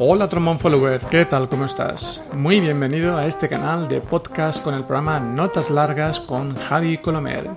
Hola 0.00 0.28
Trombone 0.28 0.60
Follower, 0.60 1.00
¿qué 1.10 1.24
tal? 1.24 1.48
¿Cómo 1.48 1.64
estás? 1.64 2.24
Muy 2.32 2.60
bienvenido 2.60 3.16
a 3.16 3.26
este 3.26 3.48
canal 3.48 3.88
de 3.88 4.00
podcast 4.00 4.62
con 4.62 4.74
el 4.74 4.84
programa 4.84 5.18
Notas 5.18 5.70
Largas 5.70 6.20
con 6.20 6.54
Javi 6.54 6.98
Colomer. 6.98 7.50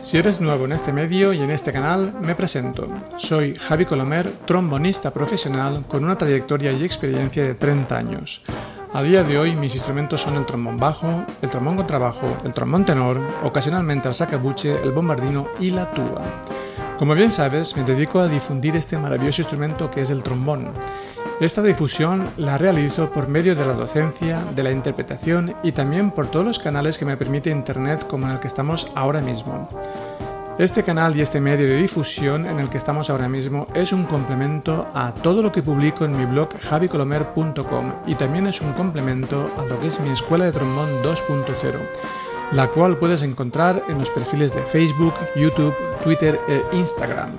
Si 0.00 0.16
eres 0.16 0.40
nuevo 0.40 0.66
en 0.66 0.70
este 0.70 0.92
medio 0.92 1.32
y 1.32 1.42
en 1.42 1.50
este 1.50 1.72
canal, 1.72 2.14
me 2.22 2.36
presento. 2.36 2.86
Soy 3.16 3.56
Javi 3.56 3.84
Colomer, 3.84 4.30
trombonista 4.46 5.10
profesional 5.10 5.84
con 5.88 6.04
una 6.04 6.16
trayectoria 6.16 6.70
y 6.70 6.84
experiencia 6.84 7.42
de 7.42 7.56
30 7.56 7.96
años. 7.96 8.44
A 8.92 9.02
día 9.02 9.24
de 9.24 9.36
hoy 9.36 9.56
mis 9.56 9.74
instrumentos 9.74 10.20
son 10.20 10.36
el 10.36 10.46
trombón 10.46 10.76
bajo, 10.76 11.24
el 11.42 11.50
trombón 11.50 11.78
contrabajo, 11.78 12.28
el 12.44 12.52
trombón 12.52 12.84
tenor, 12.84 13.20
ocasionalmente 13.42 14.06
el 14.06 14.14
sacabuche, 14.14 14.80
el 14.84 14.92
bombardino 14.92 15.48
y 15.58 15.72
la 15.72 15.90
tuba. 15.90 16.22
Como 16.96 17.14
bien 17.14 17.32
sabes, 17.32 17.76
me 17.76 17.82
dedico 17.82 18.20
a 18.20 18.28
difundir 18.28 18.76
este 18.76 18.96
maravilloso 18.96 19.42
instrumento 19.42 19.90
que 19.90 20.02
es 20.02 20.10
el 20.10 20.22
trombón. 20.22 20.72
Esta 21.38 21.62
difusión 21.62 22.26
la 22.38 22.56
realizo 22.56 23.12
por 23.12 23.28
medio 23.28 23.54
de 23.54 23.66
la 23.66 23.74
docencia, 23.74 24.42
de 24.54 24.62
la 24.62 24.70
interpretación 24.70 25.54
y 25.62 25.72
también 25.72 26.10
por 26.10 26.30
todos 26.30 26.46
los 26.46 26.58
canales 26.58 26.96
que 26.96 27.04
me 27.04 27.18
permite 27.18 27.50
Internet 27.50 28.06
como 28.06 28.24
en 28.24 28.32
el 28.32 28.40
que 28.40 28.46
estamos 28.46 28.90
ahora 28.94 29.20
mismo. 29.20 29.68
Este 30.58 30.82
canal 30.82 31.14
y 31.14 31.20
este 31.20 31.38
medio 31.38 31.68
de 31.68 31.76
difusión 31.76 32.46
en 32.46 32.58
el 32.58 32.70
que 32.70 32.78
estamos 32.78 33.10
ahora 33.10 33.28
mismo 33.28 33.68
es 33.74 33.92
un 33.92 34.04
complemento 34.04 34.88
a 34.94 35.12
todo 35.12 35.42
lo 35.42 35.52
que 35.52 35.62
publico 35.62 36.06
en 36.06 36.16
mi 36.16 36.24
blog 36.24 36.48
javicolomer.com 36.58 37.92
y 38.06 38.14
también 38.14 38.46
es 38.46 38.62
un 38.62 38.72
complemento 38.72 39.50
a 39.58 39.66
lo 39.66 39.78
que 39.78 39.88
es 39.88 40.00
mi 40.00 40.08
escuela 40.08 40.46
de 40.46 40.52
trombón 40.52 40.88
2.0, 41.02 41.76
la 42.52 42.68
cual 42.68 42.96
puedes 42.96 43.22
encontrar 43.22 43.84
en 43.90 43.98
los 43.98 44.08
perfiles 44.08 44.54
de 44.54 44.62
Facebook, 44.62 45.12
YouTube, 45.36 45.74
Twitter 46.02 46.40
e 46.48 46.64
Instagram. 46.74 47.32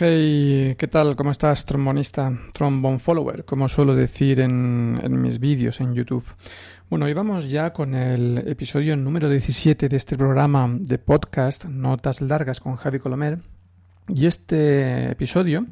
Hey, 0.00 0.76
¿qué 0.78 0.86
tal? 0.86 1.16
¿Cómo 1.16 1.32
estás, 1.32 1.66
trombonista? 1.66 2.32
Trombone 2.52 3.00
follower, 3.00 3.44
como 3.44 3.68
suelo 3.68 3.96
decir 3.96 4.38
en, 4.38 4.96
en 5.02 5.20
mis 5.20 5.40
vídeos 5.40 5.80
en 5.80 5.92
YouTube. 5.92 6.24
Bueno, 6.88 7.06
hoy 7.06 7.14
vamos 7.14 7.50
ya 7.50 7.72
con 7.72 7.96
el 7.96 8.38
episodio 8.46 8.96
número 8.96 9.28
17 9.28 9.88
de 9.88 9.96
este 9.96 10.16
programa 10.16 10.72
de 10.72 10.98
podcast, 10.98 11.64
Notas 11.64 12.20
Largas 12.20 12.60
con 12.60 12.76
Javi 12.76 13.00
Colomer. 13.00 13.40
Y 14.06 14.26
este 14.26 15.10
episodio 15.10 15.66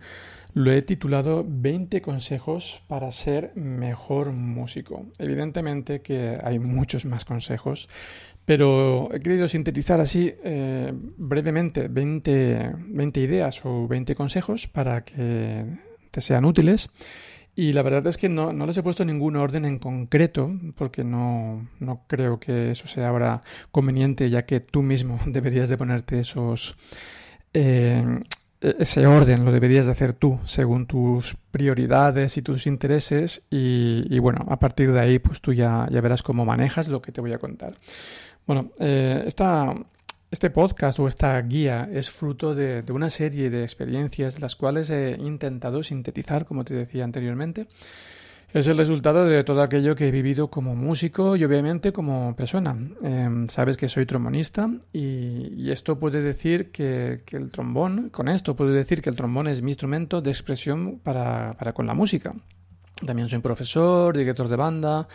lo 0.57 0.73
he 0.73 0.81
titulado 0.81 1.45
20 1.47 2.01
consejos 2.01 2.81
para 2.89 3.13
ser 3.13 3.55
mejor 3.57 4.33
músico. 4.33 5.05
Evidentemente 5.19 6.01
que 6.01 6.39
hay 6.43 6.59
muchos 6.59 7.05
más 7.05 7.27
consejos, 7.27 7.91
pero 8.47 9.11
he 9.13 9.21
querido 9.21 9.49
sintetizar 9.49 10.01
así 10.01 10.33
eh, 10.43 10.93
brevemente 10.95 11.89
20, 11.89 12.73
20 12.89 13.21
ideas 13.21 13.61
o 13.65 13.87
20 13.87 14.15
consejos 14.15 14.67
para 14.69 15.05
que 15.05 15.67
te 16.11 16.21
sean 16.21 16.47
útiles 16.47 16.89
y 17.59 17.73
la 17.73 17.81
verdad 17.81 18.07
es 18.07 18.19
que 18.19 18.29
no, 18.29 18.53
no, 18.53 18.67
les 18.67 18.77
he 18.77 18.83
puesto 18.83 19.03
ningún 19.07 19.35
orden 19.35 19.65
en 19.65 19.79
concreto, 19.79 20.53
porque 20.77 21.05
no, 21.05 21.67
no, 21.81 22.05
creo 22.07 22.39
que 22.39 22.73
eso 22.73 22.87
sea 22.87 23.09
ahora 23.09 23.41
conveniente, 23.73 24.29
ya 24.29 24.45
que 24.45 24.61
tú 24.61 24.83
mismo 24.83 25.19
deberías 25.27 25.71
de 25.71 25.79
ponerte 25.79 26.21
esos... 26.21 26.77
Eh, 27.55 28.05
ese 28.61 29.07
orden 29.07 29.45
lo 29.45 29.53
deberías 29.53 29.87
de 29.87 29.93
hacer 29.93 30.15
tú 30.15 30.41
según 30.45 30.87
tus 30.87 31.37
prioridades 31.51 32.37
y 32.39 32.43
tus 32.43 32.67
intereses 32.67 33.47
y, 33.51 34.07
y 34.09 34.19
bueno, 34.19 34.47
a 34.49 34.59
partir 34.59 34.93
de 34.93 35.01
ahí 35.01 35.19
pues 35.19 35.43
tú 35.43 35.53
ya, 35.53 35.87
ya, 35.91 36.01
verás 36.01 36.23
cómo 36.23 36.47
manejas 36.47 36.89
lo 36.89 37.03
que 37.03 37.13
te 37.13 37.21
voy 37.21 37.35
a 37.35 37.39
contar. 37.39 37.75
Bueno, 38.47 38.71
eh, 38.79 39.25
esta, 39.27 39.75
este 40.31 40.51
podcast 40.51 41.01
o 41.01 41.09
esta 41.09 41.41
guía 41.43 41.89
es 41.93 42.11
fruto 42.11 42.55
de, 42.55 42.85
una 42.91 43.11
serie 43.11 43.51
de 43.51 43.65
experiencias 43.65 44.39
las 44.39 44.55
cuales 44.55 44.89
he 44.91 45.17
intentado 45.21 45.83
sintetizar, 45.83 46.47
como 46.47 46.65
te 46.65 46.75
decía 46.75 47.03
anteriormente. 47.03 47.67
Es 48.53 48.69
el 48.69 48.79
resultado 48.79 49.27
de 49.27 49.43
todo 49.43 49.61
aquello 49.61 49.97
que 49.97 50.07
he 50.07 50.11
vivido 50.13 50.49
como 50.49 50.77
músico 50.77 51.35
y 51.35 51.45
obviamente 51.45 51.93
como 51.93 52.37
persona. 52.37 52.77
Em, 53.03 53.49
sabes 53.49 53.77
que 53.77 53.89
soy 53.89 54.07
trombonista 54.07 54.71
y, 54.93 55.69
esto 55.71 55.99
puede 55.99 56.23
decir 56.23 56.71
que, 56.71 57.23
el 57.33 57.51
trombón, 57.51 58.11
con 58.11 58.29
esto 58.29 58.55
puedo 58.55 58.71
decir 58.71 59.03
que 59.03 59.11
el 59.11 59.17
trombón 59.17 59.49
es 59.49 59.61
mi 59.61 59.73
instrumento 59.73 60.23
de 60.23 60.31
expresión 60.31 61.01
para, 61.01 61.53
para 61.55 61.73
con 61.73 61.87
la 61.87 61.95
música. 61.95 62.31
También 63.05 63.29
soy 63.29 63.41
profesor, 63.41 64.17
director 64.17 64.49
de 64.49 64.57
banda, 64.57 65.07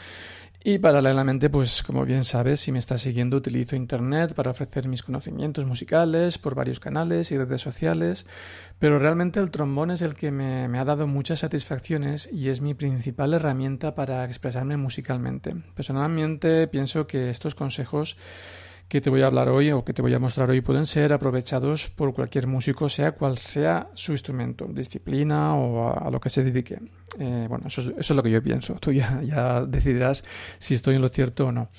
y 0.64 0.78
paralelamente, 0.78 1.50
pues 1.50 1.82
como 1.82 2.06
bien 2.06 2.24
sabes, 2.24 2.60
si 2.60 2.72
me 2.72 2.80
estás 2.80 3.02
siguiendo, 3.02 3.38
utilizo 3.38 3.76
Internet 3.76 4.34
para 4.34 4.52
ofrecer 4.52 4.88
mis 4.88 5.02
conocimientos 5.02 5.66
musicales 5.66 6.38
por 6.38 6.54
varios 6.54 6.80
canales 6.80 7.32
y 7.32 7.38
redes 7.38 7.62
sociales, 7.62 8.28
pero 8.78 9.00
realmente 9.00 9.40
el 9.40 9.50
trombón 9.50 9.92
es 9.92 10.02
el 10.02 10.14
que 10.14 10.30
me, 10.30 10.68
me, 10.68 10.78
ha 10.78 10.86
dado 10.86 11.08
muchas 11.08 11.40
satisfacciones 11.40 12.30
y 12.32 12.50
es 12.50 12.62
mi 12.62 12.74
principal 12.74 13.34
herramienta 13.34 13.96
para 13.96 14.24
expresarme 14.26 14.78
musicalmente. 14.78 15.56
Personalmente 15.76 16.68
pienso 16.68 17.08
que 17.08 17.30
estos 17.32 17.56
consejos 17.56 18.18
que 18.92 19.00
te 19.00 19.10
voy 19.10 19.22
a 19.22 19.28
hablar 19.28 19.48
hoy 19.48 19.72
o 19.72 19.86
que 19.86 19.94
te 19.94 20.02
voy 20.02 20.14
a 20.14 20.20
mostrar 20.20 20.50
hoy 20.50 20.60
pueden 20.60 20.86
ser 20.86 21.14
aprovechados 21.14 21.88
por 21.88 22.14
cualquier 22.14 22.46
músico, 22.46 22.90
sea 22.90 23.14
cual 23.14 23.38
sea 23.38 23.88
su 23.94 24.12
instrumento, 24.12 24.68
disciplina 24.68 25.56
o 25.56 25.98
a, 25.98 26.12
lo 26.12 26.20
que 26.20 26.30
se 26.30 26.44
dedique. 26.44 26.78
Eh, 27.18 27.46
bueno, 27.48 27.68
eso 27.68 27.82
es, 27.98 28.10
lo 28.10 28.22
que 28.22 28.30
yo 28.30 28.44
pienso. 28.44 28.74
Tú 28.82 28.92
ya, 28.92 29.22
ya 29.24 29.62
decidirás 29.62 30.26
si 30.60 30.74
estoy 30.74 30.96
en 30.96 31.02
lo 31.04 31.08
cierto 31.08 31.48
o 31.48 31.52
no. 31.54 31.70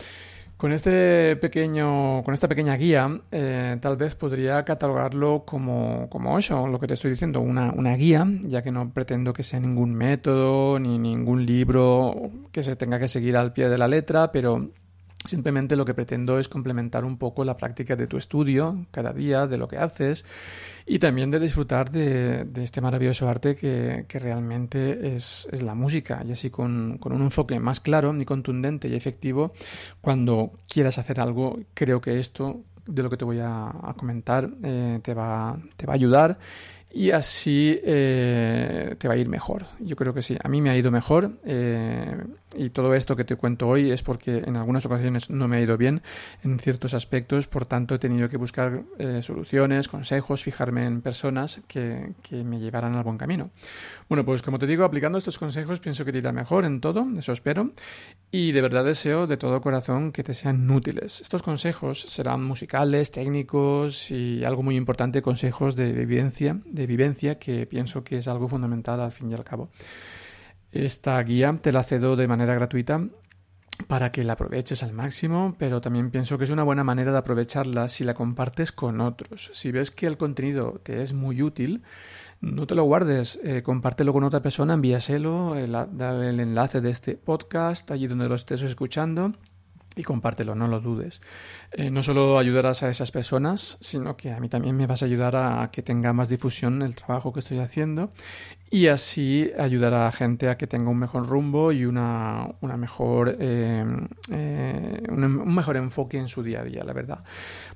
Con, 0.57 0.73
este 0.73 1.37
pequeño, 1.37 2.23
con 2.23 2.33
esta 2.33 2.49
pequeña 2.49 2.77
guía, 2.77 3.11
eh, 3.31 3.77
tal 3.83 3.99
vez 3.99 4.15
podría 4.15 4.65
catalogarlo 4.65 5.45
como, 5.45 6.09
como 6.09 6.39
eso, 6.39 6.67
lo 6.67 6.81
que 6.81 6.87
te 6.87 6.95
estoy 6.95 7.11
diciendo, 7.11 7.41
una, 7.41 7.73
una, 7.73 7.95
guía, 7.95 8.27
ya 8.45 8.63
que 8.63 8.73
no 8.73 8.91
pretendo 8.91 9.35
que 9.35 9.43
sea 9.43 9.61
ningún 9.61 9.95
método 9.95 10.79
ni 10.79 10.99
ningún 10.99 11.45
libro 11.45 12.31
que 12.53 12.63
se 12.63 12.75
tenga 12.75 12.99
que 12.99 13.09
seguir 13.09 13.37
al 13.37 13.53
pie 13.53 13.69
de 13.69 13.77
la 13.77 13.87
letra, 13.87 14.33
pero 14.33 14.71
Simplemente 15.25 15.77
lo 15.77 15.85
que 15.85 15.95
pretendo 15.95 16.39
es 16.39 16.49
complementar 16.49 17.05
un 17.05 17.17
poco 17.17 17.45
la 17.45 17.57
práctica 17.57 17.95
de 17.95 18.09
tu 18.09 18.17
estudio 18.17 18.87
cada 18.91 19.13
día, 19.13 19.47
de 19.47 19.57
lo 19.57 19.69
que 19.69 19.79
haces 19.79 20.25
y 20.85 20.99
también 20.99 21.31
de 21.31 21.39
disfrutar 21.39 21.91
de, 21.91 22.47
este 22.57 22.81
maravilloso 22.81 23.29
arte 23.29 23.55
que, 23.55 24.05
realmente 24.19 25.15
es, 25.15 25.49
la 25.63 25.75
música 25.75 26.23
y 26.27 26.33
así 26.33 26.51
con, 26.51 26.99
un 27.03 27.23
enfoque 27.23 27.61
más 27.61 27.81
claro 27.81 28.15
y 28.19 28.25
contundente 28.25 28.89
y 28.89 28.95
efectivo 28.95 29.53
cuando 30.01 30.53
quieras 30.69 30.99
hacer 30.99 31.21
algo 31.21 31.61
creo 31.75 32.01
que 32.01 32.19
esto 32.19 32.63
de 32.85 33.03
lo 33.05 33.11
que 33.11 33.17
te 33.17 33.25
voy 33.25 33.39
a, 33.41 33.73
comentar 33.97 34.51
eh, 34.65 34.99
te, 35.03 35.15
va, 35.15 35.57
te 35.77 35.87
va 35.87 35.93
a 35.93 35.97
ayudar 35.97 36.39
y 36.95 37.11
así 37.11 37.81
eh, 37.83 38.95
te 38.99 39.09
va 39.09 39.15
a 39.15 39.17
ir 39.17 39.29
mejor. 39.29 39.65
Yo 39.81 39.97
creo 39.97 40.13
que 40.13 40.21
sí, 40.21 40.37
a 40.43 40.49
mí 40.49 40.61
me 40.61 40.71
ha 40.71 40.77
ido 40.77 40.91
mejor 40.91 41.39
eh, 41.45 42.23
y 42.55 42.71
todo 42.71 42.95
esto 42.95 43.17
que 43.17 43.25
te 43.25 43.37
cuento 43.37 43.67
hoy 43.69 43.91
es 43.91 44.03
porque 44.03 44.43
en 44.45 44.57
algunas 44.57 44.85
ocasiones 44.85 45.31
no 45.31 45.49
me 45.49 45.57
ha 45.57 45.61
ido 45.61 45.79
bien 45.79 46.03
en 46.43 46.59
ciertos 46.59 46.93
aspectos, 46.93 47.47
por 47.47 47.65
tanto 47.65 47.95
he 47.95 47.99
tenido 47.99 48.29
que 48.29 48.37
buscar 48.37 48.83
eh, 48.99 49.21
soluciones, 49.23 49.89
consejos, 49.89 50.43
fijarme 50.43 50.85
en 50.85 51.01
personas 51.01 51.63
que, 51.67 52.13
que, 52.23 52.45
me 52.45 52.61
llevaran 52.61 52.95
al 52.95 53.05
buen 53.05 53.17
camino. 53.17 53.51
Bueno, 54.09 54.25
pues 54.25 54.43
como 54.43 54.59
te 54.59 54.67
digo, 54.67 54.85
aplicando 54.85 55.17
estos 55.17 55.39
consejos 55.39 55.81
pienso 55.81 56.05
que 56.05 56.13
te 56.13 56.19
irá 56.19 56.33
mejor 56.33 56.65
en 56.65 56.81
todo, 56.81 57.07
eso 57.17 57.33
espero, 57.33 57.73
y 58.31 58.53
de 58.53 58.61
verdad 58.61 58.85
deseo 58.85 59.27
de 59.27 59.37
todo 59.39 59.63
corazón 59.63 60.13
que 60.13 60.23
te 60.23 60.35
sean 60.35 60.71
útiles. 60.71 61.21
Estos 61.23 61.43
consejos 61.43 62.03
serán 62.03 62.45
musicales, 62.45 63.11
técnicos 63.11 64.11
y 64.11 64.45
algo 64.45 64.63
muy 64.63 64.77
importante, 64.77 65.23
consejos 65.23 65.77
de 65.77 65.93
vivencia, 65.93 66.61
vivencia 66.87 67.39
que 67.39 67.67
pienso 67.67 68.05
que 68.05 68.19
es 68.19 68.29
algo 68.29 68.49
fundamental 68.49 69.01
al 69.01 69.13
fin 69.13 69.31
y 69.31 69.35
al 69.35 69.45
cabo. 69.45 69.71
Esta 70.71 71.23
guía 71.23 71.59
te 71.61 71.73
la 71.73 71.83
cedo 71.83 72.17
de 72.17 72.29
manera 72.29 72.55
gratuita 72.55 73.07
para 73.89 74.11
que 74.11 74.25
la 74.25 74.35
aproveches 74.35 74.83
al 74.83 74.93
máximo, 74.93 75.55
pero 75.59 75.81
también 75.81 76.11
pienso 76.11 76.39
que 76.39 76.45
es 76.45 76.51
una 76.51 76.63
buena 76.63 76.85
manera 76.85 77.13
de 77.13 77.19
aprovecharla 77.19 77.89
si 77.89 78.05
la 78.05 78.15
compartes 78.15 78.73
con 78.73 79.01
otros. 79.01 79.51
Si 79.53 79.73
ves 79.73 79.91
que 79.91 80.07
el 80.07 80.17
contenido 80.17 80.81
te 80.83 81.03
es 81.03 81.13
muy 81.13 81.43
útil, 81.43 81.83
no 82.41 82.67
te 82.67 82.75
lo 82.75 82.85
guardes, 82.85 83.39
eh, 83.43 83.63
compártelo 83.63 84.13
con 84.13 84.25
otra 84.25 84.41
persona, 84.41 84.75
envíaselo, 84.75 85.55
dale 85.93 86.29
el 86.31 86.41
enlace 86.41 86.81
de 86.81 86.91
este 86.91 87.17
podcast 87.17 87.91
allí 87.91 88.07
donde 88.07 88.29
lo 88.29 88.35
estés 88.35 88.63
escuchando 88.63 89.33
y 89.97 90.03
compártelo, 90.03 90.55
no 90.55 90.69
lo 90.69 90.81
dudes. 90.81 91.23
Eh, 91.73 91.91
no 91.91 92.03
solo 92.03 92.39
ayudarás 92.39 92.83
a 92.83 92.91
esas 92.91 93.11
personas, 93.11 93.79
sino 93.81 94.17
que 94.17 94.33
a 94.33 94.41
mí 94.41 94.49
también 94.49 94.77
me 94.77 94.87
vas 94.87 95.03
a 95.03 95.07
ayudar 95.07 95.37
a 95.37 95.71
que 95.71 95.83
tenga 95.83 96.13
más 96.13 96.29
difusión 96.29 96.83
el 96.83 96.97
trabajo 96.97 97.33
que 97.33 97.41
estoy 97.41 97.59
haciendo 97.59 98.13
y 98.73 98.87
así 98.87 99.53
ayudará 99.59 100.07
a 100.09 100.13
gente 100.13 100.49
a 100.49 100.57
que 100.57 100.67
tenga 100.67 100.89
un 100.89 100.99
mejor 100.99 101.29
rumbo 101.29 101.73
y 101.73 101.85
una, 101.85 102.49
una 102.63 102.79
mejor, 102.79 103.37
eh, 103.39 103.85
eh, 104.33 105.03
un, 105.11 105.55
mejor 105.55 105.77
enfoque 105.77 106.17
en 106.17 106.27
su 106.27 106.43
día 106.43 106.63
a 106.63 106.65
día, 106.65 106.83
la 106.83 106.95
verdad. 106.95 107.23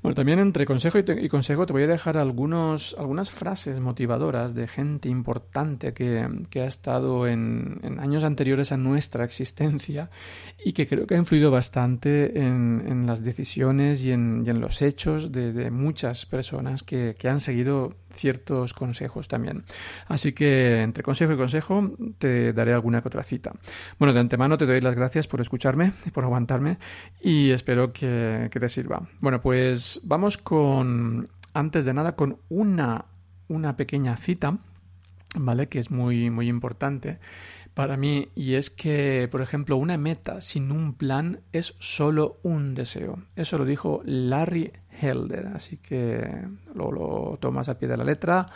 Bueno, 0.00 0.14
también 0.14 0.38
entre 0.38 0.64
consejo 0.64 0.98
y, 0.98 1.28
consejo 1.28 1.66
te 1.66 1.74
voy 1.74 1.82
a 1.82 1.86
dejar 1.86 2.16
algunos, 2.16 2.96
algunas 2.98 3.30
frases 3.30 3.78
motivadoras 3.78 4.54
de 4.54 4.68
gente 4.68 5.10
importante 5.10 5.92
que, 5.92 6.26
que 6.48 6.62
ha 6.62 6.66
estado 6.66 7.26
en, 7.26 7.98
años 8.00 8.24
anteriores 8.24 8.72
a 8.72 8.78
nuestra 8.78 9.22
existencia 9.22 10.08
y 10.64 10.72
que 10.72 10.86
creo 10.86 11.06
que 11.06 11.16
ha 11.16 11.18
influido 11.18 11.50
bastante 11.50 12.40
en, 12.40 12.82
en 12.86 13.06
las 13.06 13.22
decisiones 13.22 14.02
y 14.06 14.12
en, 14.12 14.44
y 14.46 14.48
en 14.48 14.62
los 14.62 14.80
hechos 14.80 15.30
de, 15.30 15.52
de 15.52 15.70
muchas 15.70 16.24
personas 16.24 16.82
que, 16.82 17.16
que 17.18 17.28
han 17.28 17.38
seguido 17.38 17.92
ciertos 18.16 18.74
consejos 18.74 19.28
también. 19.28 19.64
Así 20.08 20.32
que 20.32 20.85
entre 20.86 21.02
consejo 21.02 21.32
y 21.32 21.36
consejo 21.36 21.92
te 22.18 22.54
daré 22.54 22.72
alguna 22.72 23.02
que 23.02 23.08
otra 23.08 23.22
cita. 23.22 23.52
Bueno, 23.98 24.14
de 24.14 24.20
antemano 24.20 24.56
te 24.56 24.64
doy 24.64 24.80
las 24.80 24.94
gracias 24.94 25.28
por 25.28 25.40
escucharme 25.40 25.92
y 26.06 26.10
por 26.10 26.24
aguantarme 26.24 26.78
y 27.20 27.50
espero 27.50 27.92
que, 27.92 28.48
te 28.50 28.68
sirva. 28.70 29.02
Bueno, 29.20 29.42
pues 29.42 30.00
vamos 30.04 30.38
con, 30.38 31.28
antes 31.52 31.84
de 31.84 31.92
nada, 31.92 32.16
con 32.16 32.38
una, 32.48 33.04
una 33.48 33.76
pequeña 33.76 34.16
cita, 34.16 34.58
¿vale? 35.36 35.68
Que 35.68 35.78
es 35.78 35.90
muy, 35.90 36.30
muy 36.30 36.48
importante 36.48 37.18
para 37.76 37.98
mí 37.98 38.30
y 38.34 38.54
es 38.54 38.70
que, 38.70 39.28
por 39.30 39.42
ejemplo, 39.42 39.76
una 39.76 39.98
meta 39.98 40.40
sin 40.40 40.72
un 40.72 40.94
plan 40.94 41.40
es 41.52 41.76
solo 41.78 42.38
un 42.42 42.74
deseo. 42.74 43.18
Eso 43.36 43.58
lo 43.58 43.66
dijo 43.66 44.00
Larry 44.06 44.72
Helder, 44.98 45.48
así 45.48 45.76
que 45.76 46.26
lo, 46.74 46.90
lo 46.90 47.36
tomas 47.38 47.68
a 47.68 47.78
pie 47.78 47.86
de 47.86 47.98
la 47.98 48.04
letra 48.04 48.46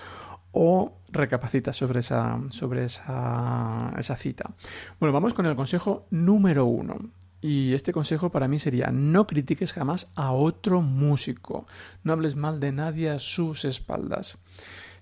o 0.52 0.98
recapacitas 1.10 1.76
sobre 1.76 2.00
esa, 2.00 2.40
sobre 2.48 2.84
esa, 2.84 3.92
esa 3.98 4.16
cita. 4.16 4.50
Bueno, 4.98 5.12
vamos 5.12 5.34
con 5.34 5.46
el 5.46 5.56
consejo 5.56 6.06
número 6.10 6.66
uno. 6.66 6.98
Y 7.42 7.72
este 7.72 7.92
consejo 7.92 8.30
para 8.30 8.48
mí 8.48 8.58
sería 8.58 8.90
no 8.90 9.26
critiques 9.26 9.72
jamás 9.72 10.12
a 10.14 10.32
otro 10.32 10.82
músico, 10.82 11.66
no 12.04 12.12
hables 12.12 12.36
mal 12.36 12.60
de 12.60 12.70
nadie 12.70 13.08
a 13.08 13.18
sus 13.18 13.64
espaldas. 13.64 14.36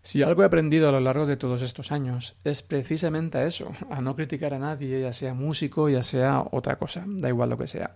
Si 0.08 0.22
algo 0.22 0.42
he 0.42 0.46
aprendido 0.46 0.88
a 0.88 0.92
lo 0.92 1.00
largo 1.00 1.26
de 1.26 1.36
todos 1.36 1.60
estos 1.60 1.92
años 1.92 2.38
es 2.42 2.62
precisamente 2.62 3.46
eso, 3.46 3.72
a 3.90 4.00
no 4.00 4.16
criticar 4.16 4.54
a 4.54 4.58
nadie, 4.58 5.02
ya 5.02 5.12
sea 5.12 5.34
músico, 5.34 5.90
ya 5.90 6.02
sea 6.02 6.46
otra 6.50 6.78
cosa, 6.78 7.04
da 7.06 7.28
igual 7.28 7.50
lo 7.50 7.58
que 7.58 7.66
sea. 7.66 7.94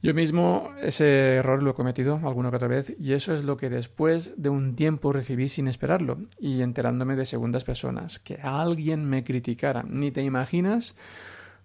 Yo 0.00 0.14
mismo 0.14 0.70
ese 0.80 1.34
error 1.34 1.60
lo 1.60 1.72
he 1.72 1.74
cometido 1.74 2.20
alguna 2.22 2.50
que 2.50 2.56
otra 2.58 2.68
vez 2.68 2.94
y 3.00 3.12
eso 3.12 3.34
es 3.34 3.42
lo 3.42 3.56
que 3.56 3.70
después 3.70 4.40
de 4.40 4.50
un 4.50 4.76
tiempo 4.76 5.12
recibí 5.12 5.48
sin 5.48 5.66
esperarlo 5.66 6.18
y 6.38 6.62
enterándome 6.62 7.16
de 7.16 7.26
segundas 7.26 7.64
personas, 7.64 8.20
que 8.20 8.36
alguien 8.40 9.10
me 9.10 9.24
criticara. 9.24 9.82
Ni 9.82 10.12
te 10.12 10.22
imaginas 10.22 10.94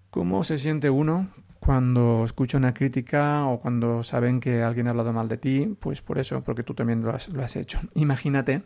cómo 0.10 0.44
se 0.44 0.58
siente 0.58 0.90
uno 0.90 1.30
cuando 1.66 2.26
escucha 2.26 2.58
una 2.58 2.74
crítica 2.74 3.46
o 3.46 3.62
cuando 3.62 4.04
saben 4.04 4.42
que 4.42 4.64
alguien 4.64 4.88
ha 4.88 4.90
hablado 4.90 5.14
mal 5.14 5.30
de 5.30 5.38
ti, 5.38 5.78
pues 5.80 6.02
por 6.02 6.20
eso, 6.20 6.44
porque 6.44 6.62
tú 6.62 6.74
también 6.74 7.02
lo 7.02 7.12
has, 7.12 7.56
hecho. 7.56 7.80
Imagínate 7.96 8.64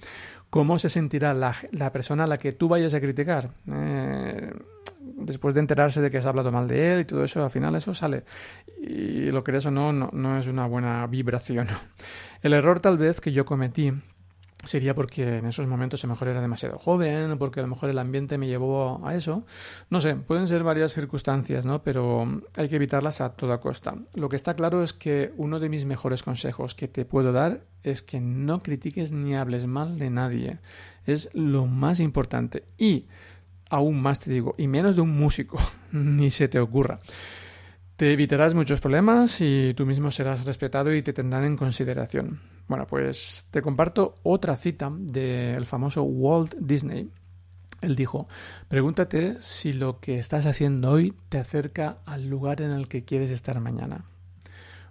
cómo 0.50 0.80
se 0.80 0.90
sentirá 0.90 1.36
la, 1.36 1.56
la, 1.72 1.92
persona 1.92 2.24
a 2.24 2.28
la 2.28 2.40
que 2.40 2.54
tú 2.54 2.68
vayas 2.68 2.96
a 2.96 3.00
criticar. 3.00 3.52
Eh, 3.72 4.52
después 5.00 5.54
de 5.54 5.62
enterarse 5.62 6.02
de 6.02 6.10
que 6.10 6.18
has 6.18 6.26
hablado 6.26 6.52
mal 6.52 6.68
de 6.68 6.94
él 6.94 7.00
y 7.02 7.06
todo 7.06 7.24
eso, 7.24 7.44
al 7.44 7.52
final 7.52 7.76
eso 7.76 7.94
sale. 7.94 8.24
Y 8.82 9.30
lo 9.30 9.44
crees 9.44 9.68
o 9.68 9.72
no, 9.72 9.94
no, 9.94 10.10
no 10.12 10.40
es 10.40 10.48
una 10.48 10.66
buena 10.66 11.06
vibración. 11.06 11.68
El 12.42 12.54
error 12.54 12.80
tal 12.80 12.98
vez 12.98 13.22
que 13.22 13.32
yo 13.32 13.46
cometí 13.46 13.94
sería 14.68 14.94
porque 14.94 15.38
en 15.38 15.46
esos 15.46 15.66
momentos 15.68 16.04
a 16.04 16.08
lo 16.08 16.14
mejor 16.14 16.28
era 16.28 16.42
demasiado 16.42 16.78
joven, 16.78 17.32
o 17.32 17.38
porque 17.38 17.60
a 17.60 17.64
lo 17.64 17.70
mejor 17.70 17.90
el 17.90 17.98
ambiente 17.98 18.38
me 18.38 18.48
llevó 18.48 19.06
a 19.06 19.16
eso. 19.16 19.46
No 19.90 20.02
sé, 20.02 20.16
pueden 20.16 20.48
ser 20.48 20.64
varias 20.64 20.94
circunstancias, 20.94 21.66
¿no? 21.66 21.82
Pero 21.84 22.42
hay 22.56 22.68
que 22.68 22.76
evitarlas 22.76 23.22
a 23.22 23.34
toda 23.34 23.60
costa. 23.60 23.96
Lo 24.14 24.30
que 24.30 24.36
está 24.36 24.56
claro 24.56 24.84
es 24.84 24.94
que 24.94 25.34
uno 25.38 25.60
de 25.60 25.70
mis 25.70 25.86
mejores 25.86 26.24
consejos 26.24 26.76
que 26.76 26.88
te 26.88 27.06
puedo 27.06 27.32
dar 27.32 27.62
es 27.84 28.02
que 28.02 28.20
no 28.20 28.62
critiques 28.62 29.12
ni 29.12 29.36
hables 29.36 29.66
mal 29.66 29.98
de 29.98 30.10
nadie. 30.10 30.60
Es 31.06 31.30
lo 31.34 31.66
más 31.66 32.00
importante. 32.00 32.66
Y 32.78 33.06
aún 33.70 34.02
más 34.02 34.20
te 34.20 34.32
digo, 34.32 34.56
y 34.58 34.68
menos 34.68 34.96
de 34.96 35.02
un 35.02 35.18
músico, 35.18 35.60
ni 35.92 36.32
se 36.32 36.48
te 36.48 36.60
ocurra. 36.60 37.00
Te 37.96 38.14
evitarás 38.14 38.54
muchos 38.54 38.80
problemas 38.80 39.42
y 39.42 39.74
tú 39.76 39.86
mismo 39.86 40.12
serás 40.12 40.46
respetado 40.46 40.94
y 40.94 41.02
te 41.02 41.14
tendrán 41.14 41.46
en 41.46 41.58
consideración. 41.58 42.57
Bueno, 42.68 42.86
pues 42.88 43.48
te 43.52 43.62
comparto 43.62 44.16
otra 44.24 44.58
cita 44.58 44.92
del 44.92 45.66
famoso 45.66 46.04
Walt 46.04 46.56
Disney. 46.60 47.10
Él 47.82 47.96
dijo, 47.96 48.28
pregúntate 48.68 49.38
si 49.40 49.74
lo 49.74 50.00
que 50.00 50.18
estás 50.18 50.46
haciendo 50.46 50.92
hoy 50.92 51.14
te 51.30 51.38
acerca 51.38 51.98
al 52.06 52.28
lugar 52.28 52.62
en 52.62 52.72
el 52.72 52.88
que 52.88 53.06
quieres 53.06 53.32
estar 53.32 53.60
mañana. 53.60 54.06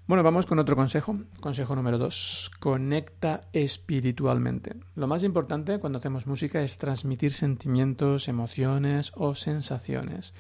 Bueno, 0.07 0.23
vamos 0.23 0.47
con 0.47 0.61
otro 0.61 0.77
consejo. 0.77 1.19
Consejo 1.41 1.75
número 1.75 1.99
dos. 1.99 2.53
Conecta 2.61 3.41
espiritualmente. 3.53 4.77
Lo 4.95 5.09
más 5.09 5.25
importante 5.25 5.81
cuando 5.81 5.99
hacemos 5.99 6.29
música 6.29 6.63
es 6.63 6.79
transmitir 6.79 7.33
sentimientos, 7.33 8.29
emociones 8.29 9.13
o 9.17 9.35
sensaciones. 9.35 10.33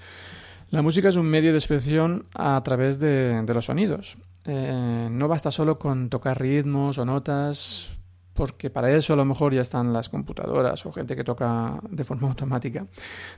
La 0.71 0.83
música 0.83 1.09
es 1.09 1.17
un 1.17 1.27
medio 1.27 1.51
de 1.51 1.59
expresión 1.59 2.27
a 2.35 2.63
través 2.63 3.01
de, 3.01 3.45
los 3.47 3.65
sonidos. 3.65 4.19
Eh, 4.47 5.09
no 5.11 5.29
basta 5.29 5.51
solo 5.51 5.79
con 5.79 6.09
tocar 6.09 6.41
ritmos 6.41 6.99
o 6.99 7.05
notas, 7.05 7.91
porque 8.33 8.71
para 8.71 8.93
eso 8.93 9.13
a 9.13 9.17
lo 9.17 9.25
mejor 9.25 9.53
ya 9.53 9.63
están 9.63 9.93
las 9.93 10.09
computadoras 10.09 10.87
o 10.87 10.93
gente 10.93 11.17
que 11.17 11.25
toca 11.25 11.81
de 11.91 12.05
forma 12.05 12.29
automática. 12.29 12.87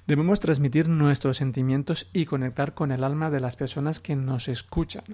Debemos 0.06 0.40
transmitir 0.40 0.88
nuestros 0.88 1.38
sentimientos 1.38 2.10
y 2.12 2.26
conectar 2.26 2.75
con 2.75 2.93
el 2.93 3.05
alma 3.05 3.31
de 3.31 3.40
las 3.40 3.56
personas 3.56 4.00
que 4.00 4.16
nos 4.16 4.49
escuchan. 4.49 5.05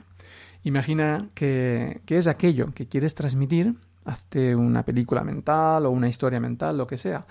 Imagina 0.64 1.28
que, 1.34 2.00
que 2.06 2.18
es 2.18 2.26
aquello 2.26 2.72
que 2.74 2.88
quieres 2.88 3.14
transmitir, 3.14 3.74
hazte 4.04 4.56
una 4.56 4.82
película 4.82 5.22
mental 5.22 5.86
o 5.86 5.90
una 5.90 6.08
historia 6.08 6.40
mental, 6.40 6.78
lo 6.78 6.86
que 6.86 6.96
sea, 6.96 7.26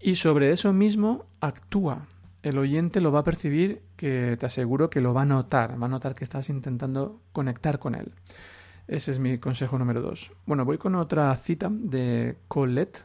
y 0.00 0.14
sobre 0.14 0.52
eso 0.52 0.72
mismo 0.72 1.26
actúa 1.40 2.06
el 2.42 2.58
oyente 2.58 3.00
lo 3.00 3.12
va 3.12 3.20
a 3.20 3.24
percibir 3.24 3.82
que 3.96 4.36
te 4.38 4.46
aseguro 4.46 4.90
que 4.90 5.00
lo 5.00 5.14
va 5.14 5.22
a 5.22 5.26
notar, 5.26 5.80
va 5.80 5.86
a 5.86 5.90
notar 5.90 6.14
que 6.14 6.24
estás 6.24 6.48
intentando 6.48 7.20
conectar 7.32 7.78
con 7.78 7.94
él. 7.94 8.12
Ese 8.86 9.10
es 9.10 9.18
mi 9.18 9.38
consejo 9.38 9.78
número 9.78 10.00
dos. 10.00 10.32
Bueno, 10.46 10.64
voy 10.64 10.78
con 10.78 10.94
otra 10.94 11.34
cita 11.36 11.68
de 11.70 12.38
Colette 12.48 13.04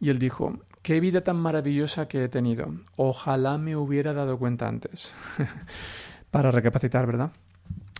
y 0.00 0.08
él 0.08 0.18
dijo, 0.18 0.58
qué 0.82 1.00
vida 1.00 1.22
tan 1.22 1.36
maravillosa 1.36 2.08
que 2.08 2.24
he 2.24 2.28
tenido. 2.28 2.74
Ojalá 2.96 3.58
me 3.58 3.76
hubiera 3.76 4.12
dado 4.12 4.38
cuenta 4.38 4.68
antes. 4.68 5.12
Para 6.30 6.50
recapacitar, 6.50 7.06
¿verdad? 7.06 7.32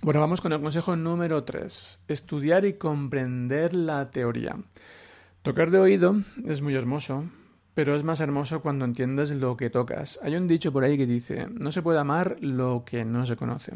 Bueno, 0.00 0.20
vamos 0.20 0.40
con 0.40 0.52
el 0.52 0.60
consejo 0.60 0.96
número 0.96 1.44
tres. 1.44 2.02
Estudiar 2.08 2.64
y 2.64 2.74
comprender 2.74 3.74
la 3.74 4.10
teoría. 4.10 4.56
Tocar 5.42 5.70
de 5.70 5.78
oído 5.78 6.16
es 6.46 6.62
muy 6.62 6.74
hermoso, 6.74 7.24
pero 7.74 7.96
es 7.96 8.04
más 8.04 8.20
hermoso 8.20 8.60
cuando 8.60 8.84
entiendes 8.84 9.32
lo 9.32 9.56
que 9.56 9.70
tocas. 9.70 10.20
Hay 10.22 10.36
un 10.36 10.46
dicho 10.46 10.72
por 10.72 10.84
ahí 10.84 10.96
que 10.96 11.06
dice, 11.06 11.46
no 11.50 11.72
se 11.72 11.82
puede 11.82 11.98
amar 11.98 12.36
lo 12.40 12.84
que 12.84 13.04
no 13.04 13.26
se 13.26 13.36
conoce. 13.36 13.72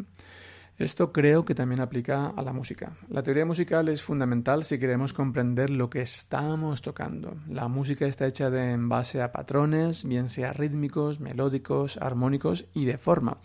Esto 0.78 1.10
creo 1.10 1.46
que 1.46 1.54
también 1.54 1.80
aplica 1.80 2.26
a 2.36 2.42
la 2.42 2.52
música. 2.52 2.92
La 3.08 3.22
teoría 3.22 3.46
musical 3.46 3.88
es 3.88 4.02
fundamental 4.02 4.62
si 4.62 4.78
queremos 4.78 5.14
comprender 5.14 5.70
lo 5.70 5.88
que 5.88 6.02
estamos 6.02 6.82
tocando. 6.82 7.38
La 7.48 7.66
música 7.68 8.04
está 8.06 8.26
hecha 8.26 8.50
de, 8.50 8.72
en 8.72 8.90
base 8.90 9.22
a 9.22 9.32
patrones, 9.32 10.06
bien 10.06 10.28
sea 10.28 10.52
rítmicos, 10.52 11.18
melódicos, 11.18 11.96
armónicos 11.96 12.66
y 12.74 12.84
de 12.84 12.98
forma 12.98 13.38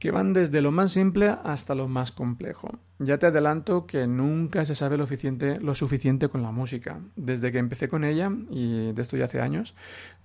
que 0.00 0.10
van 0.10 0.32
desde 0.32 0.62
lo 0.62 0.72
más 0.72 0.92
simple 0.92 1.36
hasta 1.44 1.74
lo 1.74 1.86
más 1.86 2.10
complejo. 2.10 2.70
Ya 2.98 3.18
te 3.18 3.26
adelanto 3.26 3.86
que 3.86 4.06
nunca 4.06 4.64
se 4.64 4.74
sabe 4.74 4.96
lo 4.96 5.06
suficiente, 5.06 6.28
con 6.30 6.42
la 6.42 6.50
música. 6.50 7.00
Desde 7.16 7.52
que 7.52 7.58
empecé 7.58 7.86
con 7.86 8.02
ella, 8.02 8.32
y 8.48 8.92
de 8.92 9.02
esto 9.02 9.18
ya 9.18 9.26
hace 9.26 9.42
años, 9.42 9.74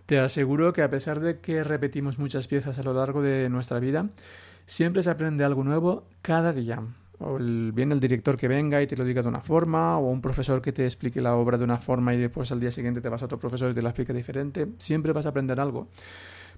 te 0.06 0.18
aseguro 0.18 0.72
que 0.72 0.82
a 0.82 0.90
pesar 0.90 1.20
de 1.20 1.40
que 1.40 1.64
repetimos 1.64 2.18
muchas 2.18 2.48
piezas 2.48 2.80
a 2.80 2.84
lo 2.84 2.94
largo 2.94 3.22
de 3.22 3.50
nuestra 3.50 3.80
vida, 3.80 4.10
siempre 4.66 5.04
se 5.04 5.10
aprende 5.10 5.44
algo 5.44 5.66
nuevo 5.66 6.08
cada 6.22 6.54
día. 6.54 6.82
O 7.20 7.38
bien 7.38 7.92
el 7.92 8.00
director 8.00 8.38
que 8.38 8.48
venga 8.48 8.82
y 8.82 8.88
te 8.88 8.96
lo 8.96 9.04
diga 9.04 9.24
de 9.24 9.28
una 9.28 9.42
forma, 9.42 9.98
o 9.98 10.10
un 10.10 10.22
profesor 10.22 10.62
que 10.62 10.72
te 10.72 10.86
explique 10.86 11.20
la 11.20 11.36
obra 11.36 11.58
de 11.58 11.66
una 11.66 11.80
forma 11.80 12.14
y 12.14 12.18
después 12.18 12.50
al 12.54 12.62
día 12.62 12.72
siguiente 12.72 13.02
te 13.02 13.10
vas 13.10 13.22
a 13.22 13.26
otro 13.26 13.40
profesor 13.40 13.72
y 13.72 13.74
te 13.74 13.82
la 13.82 13.90
explica 13.90 14.14
diferente, 14.14 14.68
siempre 14.78 15.12
vas 15.12 15.26
a 15.26 15.30
aprender 15.30 15.60
algo. 15.60 15.90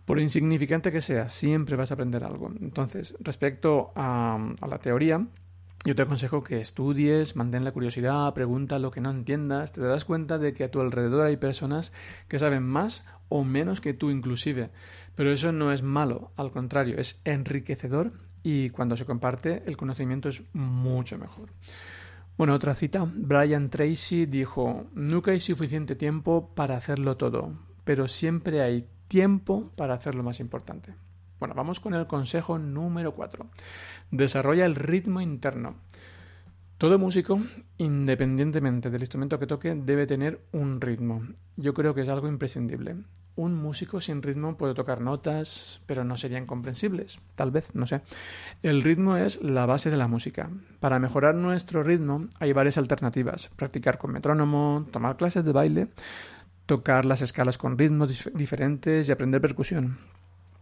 Por 0.08 0.22
insignificante 0.22 0.90
que 0.90 1.02
sea, 1.02 1.28
siempre 1.28 1.76
vas 1.76 1.92
a 1.92 1.96
aprender 1.96 2.24
algo. 2.24 2.50
Entonces, 2.62 3.18
respecto 3.20 3.92
a, 3.94 4.40
la 4.66 4.80
teoría, 4.80 5.28
yo 5.84 5.96
te 5.96 6.02
aconsejo 6.02 6.46
que 6.46 6.62
estudies, 6.62 7.36
mantén 7.36 7.66
la 7.66 7.74
curiosidad, 7.74 8.34
pregunta 8.34 8.80
lo 8.80 8.90
que 8.90 9.02
no 9.02 9.12
entiendas, 9.12 9.74
te 9.74 9.82
darás 9.82 10.06
cuenta 10.06 10.38
de 10.38 10.54
que 10.54 10.64
a 10.64 10.72
tu 10.72 10.80
alrededor 10.80 11.28
hay 11.28 11.36
personas 11.36 11.92
que 12.30 12.40
saben 12.40 12.64
más 12.64 13.06
o 13.28 13.44
menos 13.44 13.82
que 13.82 13.94
tú 13.94 14.10
inclusive. 14.10 14.70
Pero 15.16 15.34
eso 15.34 15.52
no 15.52 15.74
es 15.74 15.84
malo, 15.84 16.32
al 16.38 16.52
contrario, 16.52 16.98
es 17.00 17.20
enriquecedor 17.26 18.14
y 18.44 18.70
cuando 18.70 18.96
se 18.96 19.04
comparte 19.04 19.64
el 19.66 19.76
conocimiento 19.76 20.30
es 20.30 20.42
mucho 20.54 21.18
mejor. 21.18 21.50
Bueno, 22.38 22.54
otra 22.54 22.76
cita. 22.76 23.06
Brian 23.14 23.70
Tracy 23.70 24.26
dijo, 24.26 24.88
nunca 24.94 25.32
hay 25.32 25.42
suficiente 25.42 25.98
tiempo 25.98 26.56
para 26.56 26.78
hacerlo 26.78 27.18
todo, 27.18 27.60
pero 27.84 28.08
siempre 28.08 28.62
hay 28.62 28.88
tiempo 29.08 29.72
para 29.76 29.94
hacer 29.94 30.16
lo 30.16 30.24
más 30.24 30.40
importante. 30.40 30.96
Bueno, 31.40 31.54
vamos 31.56 31.80
con 31.80 31.94
el 31.94 32.08
consejo 32.08 32.58
número 32.58 33.14
4. 33.14 33.46
Desarrolla 34.12 34.66
el 34.66 34.76
ritmo 34.76 35.22
interno. 35.22 35.76
Todo 36.78 37.00
músico, 37.00 37.42
independientemente 37.78 38.92
del 38.92 39.02
instrumento 39.02 39.40
que 39.40 39.48
toque, 39.48 39.74
debe 39.74 40.06
tener 40.06 40.42
un 40.52 40.80
ritmo. 40.80 41.24
Yo 41.56 41.74
creo 41.74 41.96
que 41.96 42.02
es 42.02 42.10
algo 42.10 42.28
imprescindible. 42.28 42.98
Un 43.36 43.56
músico 43.56 44.00
sin 44.00 44.22
ritmo 44.22 44.58
puede 44.58 44.76
tocar 44.76 45.02
notas, 45.02 45.82
pero 45.88 46.04
no 46.04 46.18
serían 46.18 46.46
comprensibles. 46.46 47.20
Tal 47.34 47.50
vez, 47.50 47.74
no 47.74 47.88
sé. 47.88 48.02
El 48.62 48.84
ritmo 48.84 49.18
es 49.18 49.42
la 49.42 49.66
base 49.66 49.90
de 49.90 49.98
la 49.98 50.08
música. 50.08 50.52
Para 50.80 51.00
mejorar 51.00 51.34
nuestro 51.34 51.82
ritmo 51.82 52.28
hay 52.40 52.54
varias 52.54 52.78
alternativas. 52.78 53.50
Practicar 53.56 53.98
con 53.98 54.12
metrónomo, 54.12 54.86
tomar 54.92 55.18
clases 55.18 55.46
de 55.46 55.52
baile, 55.54 55.88
tocar 56.68 57.06
las 57.06 57.24
escalas 57.24 57.58
con 57.58 57.78
ritmos 57.78 58.30
diferentes 58.36 59.10
y 59.10 59.12
aprender 59.12 59.42
percusión. 59.42 59.98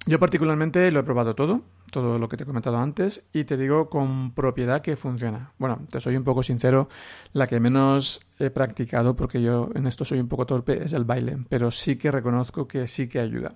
Yo 0.07 0.19
particularmente 0.19 0.91
lo 0.91 1.00
he 1.00 1.03
probado 1.03 1.33
todo, 1.33 1.63
todo 1.89 2.19
lo 2.19 2.29
que 2.29 2.38
te 2.38 2.43
he 2.43 2.45
comentado 2.45 2.77
antes, 2.77 3.24
y 3.33 3.43
te 3.45 3.57
digo 3.57 3.89
con 3.89 4.35
propiedad 4.35 4.83
que 4.83 4.97
funciona. 4.97 5.51
Bueno, 5.57 5.81
te 5.89 6.00
soy 6.00 6.15
un 6.15 6.24
poco 6.24 6.43
sincero, 6.43 6.89
la 7.33 7.47
que 7.47 7.59
menos 7.59 8.21
he 8.38 8.51
practicado, 8.51 9.15
porque 9.15 9.41
yo 9.41 9.71
en 9.74 9.88
esto 9.88 10.05
soy 10.05 10.19
un 10.19 10.27
poco 10.27 10.45
torpe, 10.45 10.83
es 10.83 10.93
el 10.93 11.05
baile, 11.05 11.39
pero 11.50 11.71
sí 11.71 11.95
que 11.95 12.12
reconozco 12.12 12.67
que 12.67 12.88
sí 12.88 13.09
que 13.09 13.19
ayuda. 13.19 13.55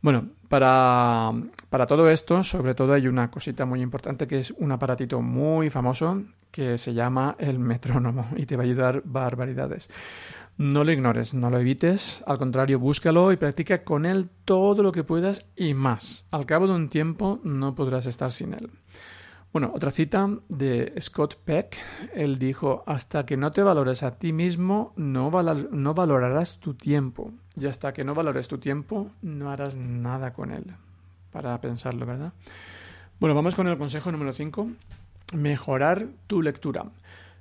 Bueno, 0.00 0.28
para, 0.48 1.32
para 1.68 1.86
todo 1.86 2.08
esto, 2.08 2.44
sobre 2.44 2.76
todo 2.76 2.92
hay 2.92 3.08
una 3.08 3.28
cosita 3.28 3.64
muy 3.64 3.82
importante 3.82 4.28
que 4.28 4.38
es 4.38 4.52
un 4.52 4.70
aparatito 4.70 5.20
muy 5.20 5.68
famoso 5.68 6.22
que 6.52 6.78
se 6.78 6.94
llama 6.94 7.34
el 7.40 7.58
metrónomo 7.58 8.28
y 8.36 8.46
te 8.46 8.56
va 8.56 8.62
a 8.62 8.66
ayudar 8.66 9.02
barbaridades. 9.04 9.90
No 10.58 10.82
lo 10.82 10.90
ignores, 10.90 11.34
no 11.34 11.50
lo 11.50 11.60
evites, 11.60 12.24
al 12.26 12.36
contrario, 12.36 12.80
búscalo 12.80 13.30
y 13.30 13.36
practica 13.36 13.84
con 13.84 14.04
él 14.04 14.28
todo 14.44 14.82
lo 14.82 14.90
que 14.90 15.04
puedas 15.04 15.46
y 15.54 15.72
más. 15.72 16.26
Al 16.32 16.46
cabo 16.46 16.66
de 16.66 16.74
un 16.74 16.88
tiempo 16.88 17.38
no 17.44 17.76
podrás 17.76 18.06
estar 18.06 18.32
sin 18.32 18.54
él. 18.54 18.68
Bueno, 19.52 19.70
otra 19.72 19.92
cita 19.92 20.28
de 20.48 20.92
Scott 21.00 21.36
Peck, 21.44 21.76
él 22.12 22.38
dijo, 22.38 22.82
hasta 22.86 23.24
que 23.24 23.36
no 23.36 23.52
te 23.52 23.62
valores 23.62 24.02
a 24.02 24.10
ti 24.10 24.32
mismo, 24.32 24.92
no, 24.96 25.30
valorarás 25.30 26.58
tu 26.58 26.74
tiempo. 26.74 27.30
Y 27.56 27.66
hasta 27.66 27.92
que 27.92 28.02
no 28.02 28.16
valores 28.16 28.48
tu 28.48 28.58
tiempo, 28.58 29.12
no 29.22 29.52
harás 29.52 29.76
nada 29.76 30.32
con 30.32 30.50
él. 30.50 30.64
Para 31.30 31.60
pensarlo, 31.60 32.04
¿verdad? 32.04 32.32
Bueno, 33.20 33.36
vamos 33.36 33.54
con 33.54 33.68
el 33.68 33.78
consejo 33.78 34.10
número 34.10 34.32
5. 34.32 34.68
Mejorar 35.34 36.08
tu 36.26 36.42
lectura. 36.42 36.84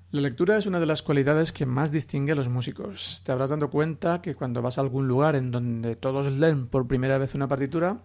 La 0.09 0.21
lectura 0.21 0.57
es 0.57 0.65
una 0.65 0.79
de 0.79 0.85
las 0.85 1.01
cualidades 1.01 1.51
que 1.51 1.65
más 1.65 1.91
distingue 1.91 2.31
a 2.31 2.35
los 2.35 2.47
músicos. 2.47 3.21
Te 3.25 3.33
habrás 3.33 3.49
dado 3.49 3.69
cuenta 3.69 4.21
que 4.21 4.35
cuando 4.35 4.61
vas 4.61 4.77
a 4.77 4.81
algún 4.81 5.05
lugar 5.05 5.35
en 5.35 5.51
donde 5.51 5.97
todos 5.97 6.33
leen 6.37 6.67
por 6.67 6.87
primera 6.87 7.17
vez 7.17 7.35
una 7.35 7.49
partitura, 7.49 7.99